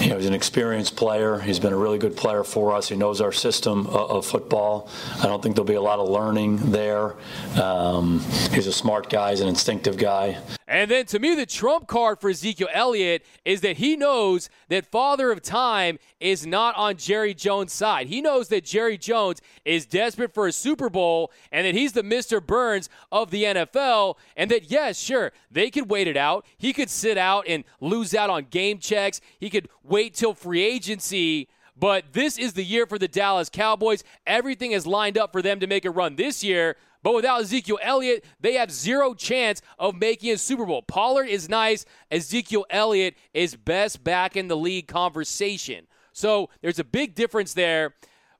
you 0.00 0.08
know, 0.08 0.16
he's 0.16 0.26
an 0.26 0.34
experienced 0.34 0.96
player. 0.96 1.38
He's 1.38 1.58
been 1.58 1.72
a 1.72 1.76
really 1.76 1.98
good 1.98 2.16
player 2.16 2.44
for 2.44 2.72
us. 2.74 2.88
He 2.88 2.96
knows 2.96 3.20
our 3.20 3.32
system 3.32 3.86
of, 3.88 4.10
of 4.10 4.26
football. 4.26 4.88
I 5.18 5.26
don't 5.26 5.42
think 5.42 5.56
there'll 5.56 5.66
be 5.66 5.74
a 5.74 5.82
lot 5.82 5.98
of 5.98 6.08
learning 6.08 6.70
there. 6.70 7.16
Um, 7.60 8.20
he's 8.52 8.66
a 8.66 8.72
smart 8.72 9.10
guy. 9.10 9.30
He's 9.30 9.40
an 9.40 9.48
instinctive 9.48 9.96
guy. 9.96 10.38
And 10.70 10.88
then 10.88 11.04
to 11.06 11.18
me, 11.18 11.34
the 11.34 11.46
trump 11.46 11.88
card 11.88 12.20
for 12.20 12.30
Ezekiel 12.30 12.68
Elliott 12.72 13.26
is 13.44 13.60
that 13.62 13.78
he 13.78 13.96
knows 13.96 14.48
that 14.68 14.86
Father 14.86 15.32
of 15.32 15.42
Time 15.42 15.98
is 16.20 16.46
not 16.46 16.76
on 16.76 16.96
Jerry 16.96 17.34
Jones' 17.34 17.72
side. 17.72 18.06
He 18.06 18.20
knows 18.20 18.46
that 18.48 18.64
Jerry 18.64 18.96
Jones 18.96 19.42
is 19.64 19.84
desperate 19.84 20.32
for 20.32 20.46
a 20.46 20.52
Super 20.52 20.88
Bowl 20.88 21.32
and 21.50 21.66
that 21.66 21.74
he's 21.74 21.90
the 21.92 22.04
Mr. 22.04 22.40
Burns 22.44 22.88
of 23.10 23.32
the 23.32 23.42
NFL. 23.42 24.14
And 24.36 24.48
that, 24.52 24.70
yes, 24.70 24.96
sure, 24.96 25.32
they 25.50 25.72
could 25.72 25.90
wait 25.90 26.06
it 26.06 26.16
out. 26.16 26.46
He 26.56 26.72
could 26.72 26.88
sit 26.88 27.18
out 27.18 27.46
and 27.48 27.64
lose 27.80 28.14
out 28.14 28.30
on 28.30 28.44
game 28.44 28.78
checks. 28.78 29.20
He 29.40 29.50
could 29.50 29.68
wait 29.82 30.14
till 30.14 30.34
free 30.34 30.62
agency. 30.62 31.48
But 31.76 32.12
this 32.12 32.38
is 32.38 32.52
the 32.52 32.62
year 32.62 32.86
for 32.86 32.98
the 32.98 33.08
Dallas 33.08 33.48
Cowboys. 33.48 34.04
Everything 34.24 34.70
is 34.70 34.86
lined 34.86 35.18
up 35.18 35.32
for 35.32 35.42
them 35.42 35.58
to 35.58 35.66
make 35.66 35.84
a 35.84 35.90
run 35.90 36.14
this 36.14 36.44
year. 36.44 36.76
But 37.02 37.14
without 37.14 37.40
Ezekiel 37.40 37.78
Elliott, 37.82 38.24
they 38.40 38.54
have 38.54 38.70
zero 38.70 39.14
chance 39.14 39.62
of 39.78 39.96
making 39.96 40.32
a 40.32 40.38
Super 40.38 40.66
Bowl. 40.66 40.82
Pollard 40.82 41.28
is 41.28 41.48
nice. 41.48 41.86
Ezekiel 42.10 42.66
Elliott 42.68 43.14
is 43.32 43.56
best 43.56 44.04
back 44.04 44.36
in 44.36 44.48
the 44.48 44.56
league 44.56 44.86
conversation. 44.86 45.86
So 46.12 46.50
there's 46.60 46.78
a 46.78 46.84
big 46.84 47.14
difference 47.14 47.54
there. 47.54 47.94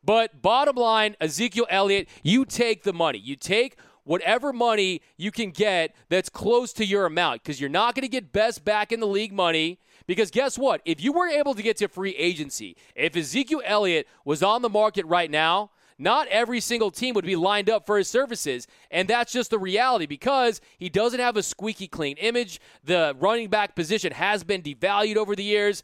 But 0.04 0.42
bottom 0.42 0.76
line, 0.76 1.16
Ezekiel 1.20 1.66
Elliott, 1.70 2.08
you 2.22 2.44
take 2.44 2.82
the 2.82 2.92
money. 2.92 3.18
You 3.18 3.36
take 3.36 3.76
whatever 4.04 4.52
money 4.52 5.02
you 5.16 5.30
can 5.30 5.50
get 5.50 5.94
that's 6.08 6.28
close 6.28 6.72
to 6.74 6.84
your 6.84 7.06
amount 7.06 7.42
because 7.42 7.60
you're 7.60 7.70
not 7.70 7.94
going 7.94 8.02
to 8.02 8.08
get 8.08 8.32
best 8.32 8.64
back 8.64 8.92
in 8.92 9.00
the 9.00 9.06
league 9.06 9.32
money. 9.32 9.78
Because 10.06 10.30
guess 10.30 10.58
what? 10.58 10.80
If 10.84 11.00
you 11.00 11.12
were 11.12 11.28
able 11.28 11.54
to 11.54 11.62
get 11.62 11.76
to 11.78 11.88
free 11.88 12.16
agency, 12.16 12.76
if 12.94 13.16
Ezekiel 13.16 13.62
Elliott 13.64 14.08
was 14.24 14.42
on 14.42 14.62
the 14.62 14.68
market 14.68 15.06
right 15.06 15.30
now, 15.30 15.70
not 16.00 16.26
every 16.28 16.60
single 16.60 16.90
team 16.90 17.14
would 17.14 17.26
be 17.26 17.36
lined 17.36 17.68
up 17.68 17.84
for 17.86 17.98
his 17.98 18.08
services. 18.08 18.66
And 18.90 19.06
that's 19.06 19.32
just 19.32 19.50
the 19.50 19.58
reality 19.58 20.06
because 20.06 20.60
he 20.78 20.88
doesn't 20.88 21.20
have 21.20 21.36
a 21.36 21.42
squeaky 21.42 21.86
clean 21.86 22.16
image. 22.16 22.60
The 22.82 23.14
running 23.20 23.48
back 23.48 23.76
position 23.76 24.12
has 24.12 24.42
been 24.42 24.62
devalued 24.62 25.16
over 25.16 25.36
the 25.36 25.44
years. 25.44 25.82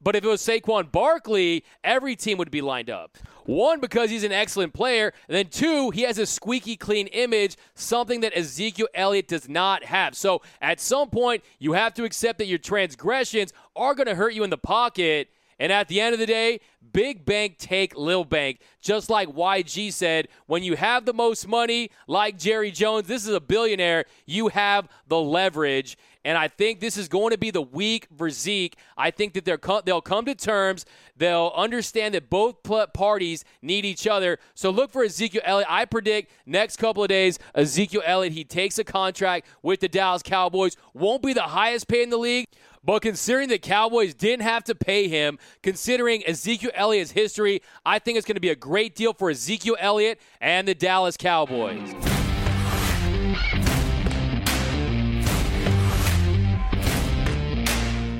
But 0.00 0.14
if 0.14 0.24
it 0.24 0.28
was 0.28 0.40
Saquon 0.40 0.92
Barkley, 0.92 1.64
every 1.82 2.14
team 2.14 2.38
would 2.38 2.50
be 2.50 2.60
lined 2.60 2.88
up. 2.88 3.18
One, 3.44 3.80
because 3.80 4.10
he's 4.10 4.24
an 4.24 4.32
excellent 4.32 4.72
player. 4.72 5.12
And 5.28 5.36
then 5.36 5.48
two, 5.48 5.90
he 5.90 6.02
has 6.02 6.18
a 6.18 6.26
squeaky 6.26 6.76
clean 6.76 7.08
image, 7.08 7.56
something 7.74 8.20
that 8.20 8.36
Ezekiel 8.36 8.88
Elliott 8.94 9.28
does 9.28 9.48
not 9.48 9.84
have. 9.84 10.16
So 10.16 10.42
at 10.62 10.80
some 10.80 11.10
point, 11.10 11.42
you 11.58 11.72
have 11.72 11.94
to 11.94 12.04
accept 12.04 12.38
that 12.38 12.46
your 12.46 12.58
transgressions 12.58 13.52
are 13.74 13.94
going 13.94 14.06
to 14.06 14.14
hurt 14.14 14.34
you 14.34 14.44
in 14.44 14.50
the 14.50 14.58
pocket. 14.58 15.28
And 15.58 15.72
at 15.72 15.88
the 15.88 16.00
end 16.00 16.12
of 16.12 16.20
the 16.20 16.26
day, 16.26 16.60
big 16.92 17.24
bank 17.24 17.58
take 17.58 17.96
little 17.96 18.24
bank. 18.24 18.60
Just 18.80 19.10
like 19.10 19.28
YG 19.28 19.92
said, 19.92 20.28
when 20.46 20.62
you 20.62 20.76
have 20.76 21.04
the 21.04 21.12
most 21.12 21.48
money, 21.48 21.90
like 22.06 22.38
Jerry 22.38 22.70
Jones, 22.70 23.08
this 23.08 23.26
is 23.26 23.34
a 23.34 23.40
billionaire, 23.40 24.04
you 24.26 24.48
have 24.48 24.88
the 25.08 25.20
leverage. 25.20 25.96
And 26.28 26.36
I 26.36 26.46
think 26.46 26.80
this 26.80 26.98
is 26.98 27.08
going 27.08 27.30
to 27.30 27.38
be 27.38 27.50
the 27.50 27.62
week 27.62 28.06
for 28.18 28.28
Zeke. 28.28 28.76
I 28.98 29.10
think 29.10 29.32
that 29.32 29.46
they're 29.46 29.58
they'll 29.86 30.02
come 30.02 30.26
to 30.26 30.34
terms. 30.34 30.84
They'll 31.16 31.54
understand 31.56 32.12
that 32.12 32.28
both 32.28 32.62
parties 32.92 33.46
need 33.62 33.86
each 33.86 34.06
other. 34.06 34.38
So 34.52 34.68
look 34.68 34.92
for 34.92 35.02
Ezekiel 35.02 35.40
Elliott. 35.42 35.68
I 35.70 35.86
predict 35.86 36.30
next 36.44 36.76
couple 36.76 37.02
of 37.02 37.08
days, 37.08 37.38
Ezekiel 37.54 38.02
Elliott, 38.04 38.34
he 38.34 38.44
takes 38.44 38.78
a 38.78 38.84
contract 38.84 39.46
with 39.62 39.80
the 39.80 39.88
Dallas 39.88 40.22
Cowboys. 40.22 40.76
Won't 40.92 41.22
be 41.22 41.32
the 41.32 41.40
highest 41.40 41.88
paid 41.88 42.02
in 42.02 42.10
the 42.10 42.18
league, 42.18 42.44
but 42.84 43.00
considering 43.00 43.48
the 43.48 43.58
Cowboys 43.58 44.12
didn't 44.12 44.42
have 44.42 44.64
to 44.64 44.74
pay 44.74 45.08
him, 45.08 45.38
considering 45.62 46.22
Ezekiel 46.26 46.72
Elliott's 46.74 47.12
history, 47.12 47.62
I 47.86 48.00
think 48.00 48.18
it's 48.18 48.26
going 48.26 48.36
to 48.36 48.40
be 48.40 48.50
a 48.50 48.54
great 48.54 48.94
deal 48.94 49.14
for 49.14 49.30
Ezekiel 49.30 49.78
Elliott 49.80 50.20
and 50.42 50.68
the 50.68 50.74
Dallas 50.74 51.16
Cowboys. 51.16 52.17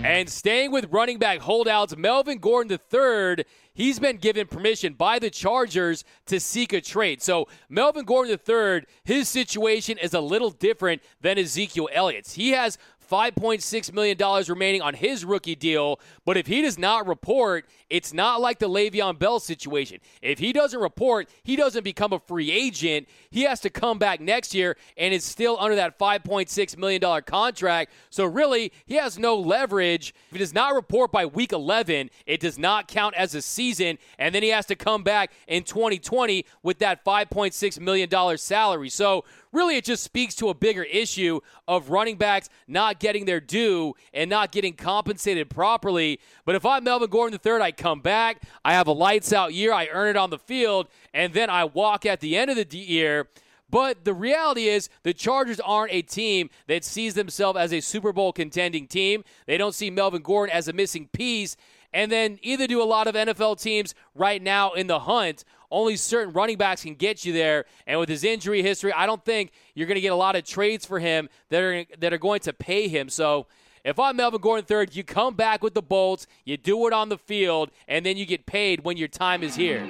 And 0.09 0.27
staying 0.31 0.73
with 0.73 0.87
running 0.91 1.19
back 1.19 1.41
holdouts, 1.41 1.95
Melvin 1.95 2.39
Gordon 2.39 2.79
III, 2.95 3.45
he's 3.75 3.99
been 3.99 4.17
given 4.17 4.47
permission 4.47 4.95
by 4.95 5.19
the 5.19 5.29
Chargers 5.29 6.03
to 6.25 6.41
seek 6.41 6.73
a 6.73 6.81
trade. 6.81 7.21
So 7.21 7.47
Melvin 7.69 8.07
Gordon 8.07 8.39
III, 8.49 8.87
his 9.05 9.29
situation 9.29 9.99
is 9.99 10.15
a 10.15 10.21
little 10.23 10.49
different 10.49 11.03
than 11.21 11.39
Ezekiel 11.39 11.91
Elliott's. 11.93 12.33
He 12.33 12.53
has 12.53 12.79
$5.6 13.11 13.93
million 13.93 14.45
remaining 14.49 14.83
on 14.83 14.95
his 14.95 15.25
rookie 15.25 15.55
deal. 15.55 16.01
But 16.25 16.37
if 16.37 16.47
he 16.47 16.63
does 16.63 16.79
not 16.79 17.07
report, 17.07 17.67
it's 17.91 18.13
not 18.13 18.41
like 18.41 18.59
the 18.59 18.69
Le'Veon 18.69 19.19
Bell 19.19 19.41
situation. 19.41 19.99
If 20.21 20.39
he 20.39 20.53
doesn't 20.53 20.81
report, 20.81 21.29
he 21.43 21.57
doesn't 21.57 21.85
become 21.85 22.13
a 22.13 22.19
free 22.19 22.51
agent. 22.51 23.09
He 23.31 23.43
has 23.43 23.61
to 23.61 23.71
come 23.71 23.99
back 23.99 24.21
next 24.21 24.55
year 24.55 24.77
and 24.97 25.15
is 25.15 25.25
still 25.25 25.57
under 25.59 25.77
that 25.77 25.99
$5.6 25.99 26.77
million 26.77 27.23
contract. 27.23 27.93
So 28.11 28.25
really, 28.25 28.73
he 28.87 28.97
has 28.97 29.19
no 29.19 29.37
leverage. 29.37 30.15
If 30.27 30.33
he 30.33 30.39
does 30.39 30.55
not 30.55 30.75
report 30.75 31.11
by 31.11 31.27
week 31.27 31.53
11, 31.53 32.11
it 32.27 32.41
does 32.41 32.59
not 32.59 32.89
count 32.89 33.15
as 33.15 33.35
a 33.35 33.43
season. 33.43 33.99
And 34.19 34.35
then 34.35 34.43
he 34.43 34.51
has 34.51 34.67
to 34.67 34.77
come 34.77 35.03
back 35.03 35.33
in 35.47 35.65
2020 35.65 36.45
with 36.63 36.79
that 36.81 37.05
$5.6 37.05 37.81
million 37.81 38.39
salary. 38.39 38.91
So 38.91 39.25
really 39.53 39.77
it 39.77 39.85
just 39.85 40.03
speaks 40.03 40.35
to 40.37 40.49
a 40.49 40.55
bigger 40.55 40.83
issue 40.83 41.41
of 41.67 41.91
running 41.91 42.17
backs 42.17 42.49
not 42.67 43.01
getting 43.01 43.25
their 43.25 43.41
due 43.41 43.95
and 44.13 44.29
not 44.29 44.53
getting 44.53 44.75
compensated 44.75 45.51
properly. 45.51 46.21
But 46.45 46.55
if 46.55 46.67
I'm 46.67 46.85
Melvin 46.85 47.11
Gordon 47.11 47.39
III, 47.45 47.61
I 47.61 47.73
come 47.73 48.01
back, 48.01 48.43
I 48.65 48.73
have 48.73 48.87
a 48.87 48.93
lights 48.93 49.33
out 49.33 49.55
year, 49.55 49.73
I 49.73 49.89
earn 49.93 50.11
it 50.11 50.17
on 50.17 50.31
the 50.31 50.39
field, 50.39 50.89
and 51.13 51.33
then 51.33 51.51
I 51.51 51.65
walk 51.65 52.07
at 52.07 52.21
the 52.21 52.37
end 52.37 52.51
of 52.51 52.57
the 52.57 52.79
year. 52.79 53.29
But 53.71 54.05
the 54.05 54.15
reality 54.15 54.69
is, 54.69 54.89
the 55.03 55.13
Chargers 55.13 55.61
aren't 55.61 55.93
a 55.93 56.03
team 56.03 56.49
that 56.69 56.85
sees 56.85 57.15
themselves 57.15 57.59
as 57.59 57.73
a 57.73 57.81
Super 57.81 58.13
Bowl 58.13 58.33
contending 58.33 58.87
team. 58.87 59.25
They 59.47 59.59
don't 59.59 59.75
see 59.75 59.91
Melvin 59.91 60.23
Gordon 60.23 60.55
as 60.57 60.69
a 60.69 60.73
missing 60.73 61.09
piece. 61.09 61.57
And 61.93 62.13
then 62.13 62.39
either 62.43 62.67
do 62.67 62.83
a 62.83 62.85
lot 62.85 63.07
of 63.07 63.15
NFL 63.15 63.61
teams 63.61 63.95
right 64.15 64.43
now 64.43 64.73
in 64.73 64.87
the 64.87 65.01
hunt. 65.01 65.45
Only 65.71 65.97
certain 65.97 66.33
running 66.33 66.57
backs 66.57 66.83
can 66.83 66.95
get 66.95 67.25
you 67.25 67.33
there. 67.33 67.67
And 67.87 68.01
with 68.01 68.09
his 68.09 68.25
injury 68.25 68.63
history, 68.63 68.93
I 68.93 69.05
don't 69.07 69.23
think 69.25 69.53
you're 69.75 69.87
going 69.87 69.97
to 69.97 70.01
get 70.01 70.13
a 70.13 70.17
lot 70.17 70.35
of 70.35 70.45
trades 70.45 70.87
for 70.87 70.99
him 70.99 71.29
that 71.51 71.63
are 71.63 71.85
that 71.99 72.13
are 72.13 72.19
going 72.19 72.41
to 72.41 72.53
pay 72.53 72.89
him. 72.89 73.09
So 73.11 73.47
if 73.85 73.99
I'm 73.99 74.17
Melvin 74.17 74.41
Gordon 74.41 74.65
third, 74.65 74.97
you 74.97 75.05
come 75.05 75.35
back 75.35 75.63
with 75.63 75.75
the 75.75 75.83
bolts, 75.83 76.27
you 76.45 76.57
do 76.57 76.87
it 76.87 76.93
on 76.93 77.11
the 77.11 77.19
field, 77.19 77.71
and 77.87 78.05
then 78.05 78.17
you 78.17 78.25
get 78.25 78.47
paid 78.47 78.85
when 78.85 78.97
your 78.97 79.09
time 79.09 79.43
is 79.43 79.57
here. 79.57 79.87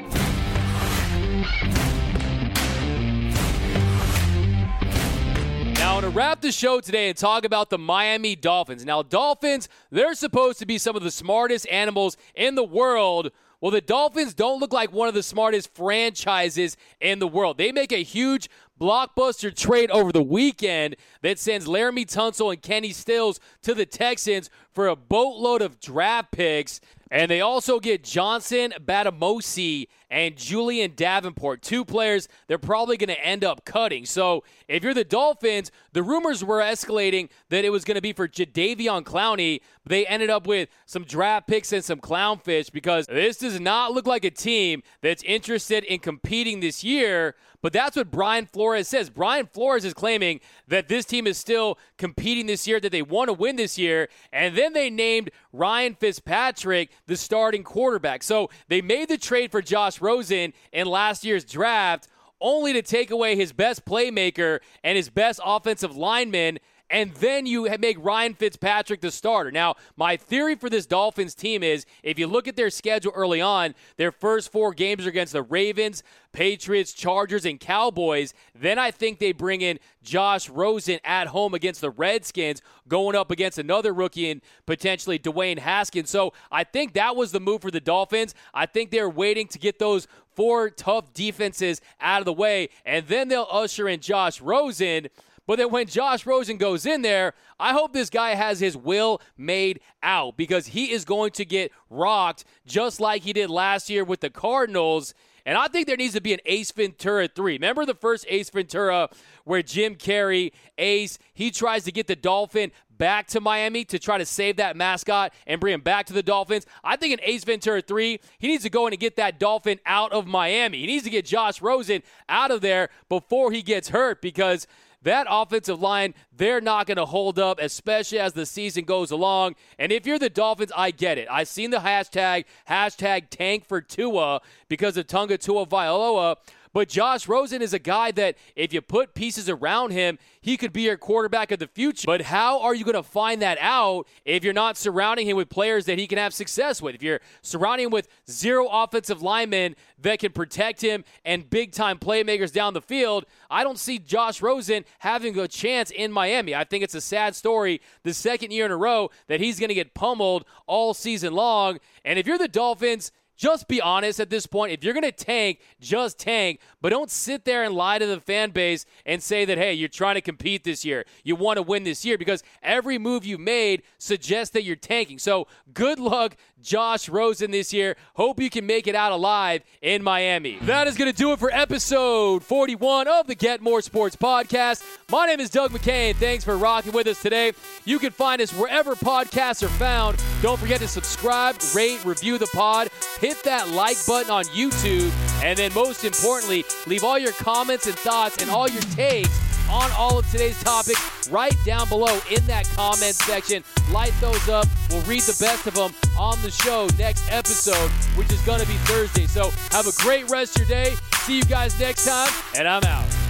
Now, 5.74 6.00
to 6.00 6.10
wrap 6.10 6.42
the 6.42 6.52
show 6.52 6.80
today 6.80 7.08
and 7.08 7.16
talk 7.16 7.44
about 7.44 7.70
the 7.70 7.78
Miami 7.78 8.36
Dolphins. 8.36 8.84
Now, 8.84 9.02
Dolphins, 9.02 9.68
they're 9.90 10.14
supposed 10.14 10.58
to 10.58 10.66
be 10.66 10.76
some 10.76 10.96
of 10.96 11.02
the 11.02 11.10
smartest 11.10 11.66
animals 11.68 12.16
in 12.34 12.56
the 12.56 12.64
world. 12.64 13.30
Well, 13.60 13.72
the 13.72 13.80
Dolphins 13.80 14.34
don't 14.34 14.60
look 14.60 14.72
like 14.72 14.92
one 14.92 15.08
of 15.08 15.14
the 15.14 15.22
smartest 15.22 15.74
franchises 15.74 16.76
in 17.00 17.18
the 17.18 17.26
world. 17.26 17.58
They 17.58 17.72
make 17.72 17.90
a 17.90 18.04
huge 18.04 18.48
blockbuster 18.80 19.54
trade 19.54 19.90
over 19.90 20.12
the 20.12 20.22
weekend 20.22 20.94
that 21.22 21.40
sends 21.40 21.66
Laremy 21.66 22.06
Tunsil 22.06 22.52
and 22.52 22.62
Kenny 22.62 22.92
Stills 22.92 23.40
to 23.62 23.74
the 23.74 23.84
Texans 23.84 24.48
for 24.72 24.86
a 24.86 24.94
boatload 24.94 25.60
of 25.60 25.80
draft 25.80 26.30
picks. 26.30 26.80
And 27.10 27.30
they 27.30 27.40
also 27.40 27.80
get 27.80 28.04
Johnson 28.04 28.74
Bademosi 28.84 29.86
and 30.10 30.36
Julian 30.36 30.92
Davenport, 30.94 31.62
two 31.62 31.84
players 31.84 32.28
they're 32.46 32.58
probably 32.58 32.96
going 32.96 33.08
to 33.08 33.24
end 33.24 33.44
up 33.44 33.64
cutting. 33.64 34.06
So 34.06 34.44
if 34.68 34.82
you're 34.82 34.94
the 34.94 35.04
Dolphins, 35.04 35.70
the 35.92 36.02
rumors 36.02 36.44
were 36.44 36.60
escalating 36.60 37.28
that 37.50 37.64
it 37.64 37.70
was 37.70 37.84
going 37.84 37.96
to 37.96 38.00
be 38.00 38.12
for 38.12 38.28
Jadeveon 38.28 39.04
Clowney. 39.04 39.60
They 39.84 40.06
ended 40.06 40.30
up 40.30 40.46
with 40.46 40.68
some 40.86 41.04
draft 41.04 41.46
picks 41.46 41.72
and 41.72 41.84
some 41.84 42.00
clownfish 42.00 42.72
because 42.72 43.06
this 43.06 43.38
does 43.38 43.60
not 43.60 43.92
look 43.92 44.06
like 44.06 44.24
a 44.24 44.30
team 44.30 44.82
that's 45.02 45.22
interested 45.22 45.84
in 45.84 46.00
competing 46.00 46.60
this 46.60 46.84
year. 46.84 47.34
But 47.60 47.72
that's 47.72 47.96
what 47.96 48.10
Brian 48.10 48.46
Flores 48.46 48.86
says. 48.86 49.10
Brian 49.10 49.46
Flores 49.46 49.84
is 49.84 49.94
claiming 49.94 50.40
that 50.68 50.88
this 50.88 51.04
team 51.04 51.26
is 51.26 51.38
still 51.38 51.78
competing 51.96 52.46
this 52.46 52.68
year, 52.68 52.78
that 52.78 52.92
they 52.92 53.02
want 53.02 53.28
to 53.28 53.32
win 53.32 53.56
this 53.56 53.76
year. 53.76 54.08
And 54.32 54.56
then 54.56 54.72
they 54.74 54.90
named 54.90 55.30
Ryan 55.52 55.94
Fitzpatrick 55.94 56.90
the 57.06 57.16
starting 57.16 57.64
quarterback. 57.64 58.22
So 58.22 58.50
they 58.68 58.80
made 58.80 59.08
the 59.08 59.18
trade 59.18 59.50
for 59.50 59.60
Josh 59.60 60.00
Rosen 60.00 60.52
in 60.72 60.86
last 60.86 61.24
year's 61.24 61.44
draft 61.44 62.08
only 62.40 62.72
to 62.72 62.82
take 62.82 63.10
away 63.10 63.34
his 63.34 63.52
best 63.52 63.84
playmaker 63.84 64.60
and 64.84 64.96
his 64.96 65.10
best 65.10 65.40
offensive 65.44 65.96
lineman 65.96 66.58
and 66.90 67.12
then 67.14 67.46
you 67.46 67.68
make 67.78 68.02
Ryan 68.02 68.34
Fitzpatrick 68.34 69.00
the 69.00 69.10
starter. 69.10 69.50
Now, 69.50 69.76
my 69.96 70.16
theory 70.16 70.54
for 70.54 70.70
this 70.70 70.86
Dolphins 70.86 71.34
team 71.34 71.62
is 71.62 71.84
if 72.02 72.18
you 72.18 72.26
look 72.26 72.48
at 72.48 72.56
their 72.56 72.70
schedule 72.70 73.12
early 73.14 73.40
on, 73.40 73.74
their 73.96 74.12
first 74.12 74.50
four 74.50 74.72
games 74.72 75.04
are 75.06 75.10
against 75.10 75.32
the 75.32 75.42
Ravens, 75.42 76.02
Patriots, 76.32 76.92
Chargers, 76.92 77.44
and 77.44 77.60
Cowboys. 77.60 78.32
Then 78.54 78.78
I 78.78 78.90
think 78.90 79.18
they 79.18 79.32
bring 79.32 79.60
in 79.60 79.78
Josh 80.02 80.48
Rosen 80.48 80.98
at 81.04 81.28
home 81.28 81.52
against 81.52 81.80
the 81.80 81.90
Redskins, 81.90 82.62
going 82.86 83.16
up 83.16 83.30
against 83.30 83.58
another 83.58 83.92
rookie 83.92 84.30
and 84.30 84.40
potentially 84.64 85.18
Dwayne 85.18 85.58
Haskins. 85.58 86.08
So 86.10 86.32
I 86.50 86.64
think 86.64 86.94
that 86.94 87.16
was 87.16 87.32
the 87.32 87.40
move 87.40 87.62
for 87.62 87.70
the 87.70 87.80
Dolphins. 87.80 88.34
I 88.54 88.66
think 88.66 88.90
they're 88.90 89.10
waiting 89.10 89.46
to 89.48 89.58
get 89.58 89.78
those 89.78 90.08
four 90.34 90.70
tough 90.70 91.12
defenses 91.12 91.80
out 92.00 92.20
of 92.20 92.24
the 92.24 92.32
way, 92.32 92.68
and 92.86 93.06
then 93.08 93.28
they'll 93.28 93.48
usher 93.50 93.88
in 93.88 94.00
Josh 94.00 94.40
Rosen. 94.40 95.08
But 95.48 95.56
then 95.56 95.70
when 95.70 95.86
Josh 95.86 96.26
Rosen 96.26 96.58
goes 96.58 96.84
in 96.84 97.00
there, 97.00 97.32
I 97.58 97.72
hope 97.72 97.94
this 97.94 98.10
guy 98.10 98.34
has 98.34 98.60
his 98.60 98.76
will 98.76 99.22
made 99.38 99.80
out 100.02 100.36
because 100.36 100.66
he 100.66 100.92
is 100.92 101.06
going 101.06 101.30
to 101.32 101.44
get 101.46 101.72
rocked 101.88 102.44
just 102.66 103.00
like 103.00 103.22
he 103.22 103.32
did 103.32 103.48
last 103.48 103.88
year 103.88 104.04
with 104.04 104.20
the 104.20 104.28
Cardinals. 104.28 105.14
And 105.46 105.56
I 105.56 105.68
think 105.68 105.86
there 105.86 105.96
needs 105.96 106.12
to 106.12 106.20
be 106.20 106.34
an 106.34 106.40
Ace 106.44 106.70
Ventura 106.70 107.28
3. 107.28 107.54
Remember 107.54 107.86
the 107.86 107.94
first 107.94 108.26
Ace 108.28 108.50
Ventura 108.50 109.08
where 109.44 109.62
Jim 109.62 109.94
Carrey, 109.94 110.52
Ace, 110.76 111.18
he 111.32 111.50
tries 111.50 111.84
to 111.84 111.92
get 111.92 112.08
the 112.08 112.16
Dolphin 112.16 112.70
back 112.98 113.26
to 113.28 113.40
Miami 113.40 113.86
to 113.86 113.98
try 113.98 114.18
to 114.18 114.26
save 114.26 114.56
that 114.56 114.76
mascot 114.76 115.32
and 115.46 115.62
bring 115.62 115.72
him 115.72 115.80
back 115.80 116.04
to 116.06 116.12
the 116.12 116.22
Dolphins. 116.22 116.66
I 116.84 116.96
think 116.96 117.14
in 117.14 117.20
Ace 117.22 117.44
Ventura 117.44 117.80
3, 117.80 118.20
he 118.38 118.48
needs 118.48 118.64
to 118.64 118.70
go 118.70 118.86
in 118.86 118.92
and 118.92 119.00
get 119.00 119.16
that 119.16 119.40
Dolphin 119.40 119.80
out 119.86 120.12
of 120.12 120.26
Miami. 120.26 120.80
He 120.80 120.86
needs 120.86 121.04
to 121.04 121.10
get 121.10 121.24
Josh 121.24 121.62
Rosen 121.62 122.02
out 122.28 122.50
of 122.50 122.60
there 122.60 122.90
before 123.08 123.50
he 123.50 123.62
gets 123.62 123.88
hurt 123.88 124.20
because– 124.20 124.66
that 125.02 125.26
offensive 125.30 125.80
line, 125.80 126.14
they're 126.36 126.60
not 126.60 126.86
going 126.86 126.96
to 126.96 127.06
hold 127.06 127.38
up, 127.38 127.58
especially 127.60 128.18
as 128.18 128.32
the 128.32 128.46
season 128.46 128.84
goes 128.84 129.10
along. 129.10 129.54
And 129.78 129.92
if 129.92 130.06
you're 130.06 130.18
the 130.18 130.30
Dolphins, 130.30 130.72
I 130.76 130.90
get 130.90 131.18
it. 131.18 131.28
I've 131.30 131.48
seen 131.48 131.70
the 131.70 131.78
hashtag, 131.78 132.44
hashtag 132.68 133.30
tank 133.30 133.64
for 133.66 133.80
Tua 133.80 134.40
because 134.68 134.96
of 134.96 135.06
Tunga 135.06 135.38
Tua 135.38 135.66
Vailoa. 135.66 136.36
But 136.72 136.88
Josh 136.88 137.28
Rosen 137.28 137.62
is 137.62 137.72
a 137.72 137.78
guy 137.78 138.10
that 138.12 138.36
if 138.56 138.72
you 138.72 138.80
put 138.80 139.14
pieces 139.14 139.48
around 139.48 139.90
him, 139.90 140.18
he 140.40 140.56
could 140.56 140.72
be 140.72 140.82
your 140.82 140.96
quarterback 140.96 141.50
of 141.50 141.58
the 141.58 141.66
future. 141.66 142.06
But 142.06 142.22
how 142.22 142.60
are 142.60 142.74
you 142.74 142.84
going 142.84 142.94
to 142.94 143.02
find 143.02 143.42
that 143.42 143.58
out 143.60 144.06
if 144.24 144.44
you're 144.44 144.52
not 144.52 144.76
surrounding 144.76 145.28
him 145.28 145.36
with 145.36 145.48
players 145.48 145.86
that 145.86 145.98
he 145.98 146.06
can 146.06 146.18
have 146.18 146.34
success 146.34 146.80
with? 146.80 146.94
If 146.94 147.02
you're 147.02 147.20
surrounding 147.42 147.86
him 147.86 147.92
with 147.92 148.08
zero 148.30 148.68
offensive 148.70 149.22
linemen 149.22 149.76
that 150.00 150.18
can 150.18 150.32
protect 150.32 150.80
him 150.80 151.04
and 151.24 151.48
big 151.48 151.72
time 151.72 151.98
playmakers 151.98 152.52
down 152.52 152.74
the 152.74 152.82
field, 152.82 153.24
I 153.50 153.64
don't 153.64 153.78
see 153.78 153.98
Josh 153.98 154.42
Rosen 154.42 154.84
having 155.00 155.38
a 155.38 155.48
chance 155.48 155.90
in 155.90 156.12
Miami. 156.12 156.54
I 156.54 156.64
think 156.64 156.84
it's 156.84 156.94
a 156.94 157.00
sad 157.00 157.34
story 157.34 157.80
the 158.02 158.14
second 158.14 158.52
year 158.52 158.64
in 158.64 158.70
a 158.70 158.76
row 158.76 159.10
that 159.26 159.40
he's 159.40 159.58
going 159.58 159.68
to 159.68 159.74
get 159.74 159.94
pummeled 159.94 160.44
all 160.66 160.94
season 160.94 161.32
long. 161.32 161.78
And 162.04 162.18
if 162.18 162.26
you're 162.26 162.38
the 162.38 162.48
Dolphins, 162.48 163.12
just 163.38 163.68
be 163.68 163.80
honest 163.80 164.18
at 164.18 164.28
this 164.28 164.46
point. 164.46 164.72
If 164.72 164.82
you're 164.82 164.92
going 164.92 165.04
to 165.04 165.12
tank, 165.12 165.60
just 165.80 166.18
tank, 166.18 166.60
but 166.82 166.90
don't 166.90 167.10
sit 167.10 167.44
there 167.44 167.62
and 167.62 167.72
lie 167.74 167.98
to 167.98 168.04
the 168.04 168.20
fan 168.20 168.50
base 168.50 168.84
and 169.06 169.22
say 169.22 169.44
that, 169.44 169.56
hey, 169.56 169.72
you're 169.72 169.88
trying 169.88 170.16
to 170.16 170.20
compete 170.20 170.64
this 170.64 170.84
year. 170.84 171.06
You 171.22 171.36
want 171.36 171.56
to 171.56 171.62
win 171.62 171.84
this 171.84 172.04
year 172.04 172.18
because 172.18 172.42
every 172.62 172.98
move 172.98 173.24
you 173.24 173.38
made 173.38 173.84
suggests 173.96 174.52
that 174.54 174.64
you're 174.64 174.76
tanking. 174.76 175.20
So 175.20 175.46
good 175.72 176.00
luck, 176.00 176.36
Josh 176.62 177.08
Rosen, 177.08 177.50
this 177.50 177.72
year. 177.72 177.96
Hope 178.14 178.40
you 178.40 178.50
can 178.50 178.66
make 178.66 178.86
it 178.86 178.94
out 178.94 179.12
alive 179.12 179.62
in 179.82 180.02
Miami. 180.02 180.58
That 180.62 180.86
is 180.86 180.96
going 180.96 181.10
to 181.10 181.16
do 181.16 181.32
it 181.32 181.38
for 181.38 181.50
episode 181.52 182.42
41 182.42 183.08
of 183.08 183.26
the 183.26 183.34
Get 183.34 183.60
More 183.60 183.80
Sports 183.80 184.16
podcast. 184.16 184.82
My 185.10 185.26
name 185.26 185.40
is 185.40 185.50
Doug 185.50 185.70
McCain. 185.72 186.14
thanks 186.16 186.44
for 186.44 186.56
rocking 186.56 186.92
with 186.92 187.06
us 187.06 187.22
today. 187.22 187.52
You 187.84 187.98
can 187.98 188.10
find 188.10 188.40
us 188.40 188.52
wherever 188.52 188.94
podcasts 188.94 189.62
are 189.62 189.68
found. 189.68 190.22
Don't 190.42 190.58
forget 190.58 190.80
to 190.80 190.88
subscribe, 190.88 191.56
rate, 191.74 192.04
review 192.04 192.38
the 192.38 192.48
pod. 192.52 192.88
Hit 193.20 193.42
that 193.44 193.68
like 193.70 193.96
button 194.06 194.30
on 194.30 194.44
YouTube, 194.44 195.10
and 195.42 195.58
then 195.58 195.72
most 195.74 196.04
importantly, 196.04 196.64
leave 196.86 197.04
all 197.04 197.18
your 197.18 197.32
comments 197.32 197.86
and 197.86 197.96
thoughts 197.96 198.42
and 198.42 198.50
all 198.50 198.68
your 198.68 198.82
takes 198.82 199.47
on 199.70 199.90
all 199.92 200.18
of 200.18 200.30
today's 200.30 200.62
topics 200.62 201.28
right 201.30 201.54
down 201.64 201.88
below 201.88 202.18
in 202.30 202.44
that 202.46 202.68
comment 202.74 203.14
section. 203.14 203.62
Light 203.90 204.12
those 204.20 204.48
up. 204.48 204.66
We'll 204.90 205.02
read 205.02 205.22
the 205.22 205.36
best 205.40 205.66
of 205.66 205.74
them 205.74 205.92
on 206.18 206.40
the 206.42 206.50
show 206.50 206.88
next 206.98 207.30
episode, 207.30 207.90
which 208.16 208.30
is 208.32 208.40
going 208.42 208.60
to 208.60 208.66
be 208.66 208.74
Thursday. 208.84 209.26
So 209.26 209.50
have 209.70 209.86
a 209.86 209.92
great 210.02 210.28
rest 210.30 210.58
of 210.58 210.68
your 210.68 210.84
day. 210.84 210.94
See 211.22 211.36
you 211.36 211.44
guys 211.44 211.78
next 211.78 212.06
time, 212.06 212.32
and 212.56 212.66
I'm 212.66 212.84
out. 212.84 213.27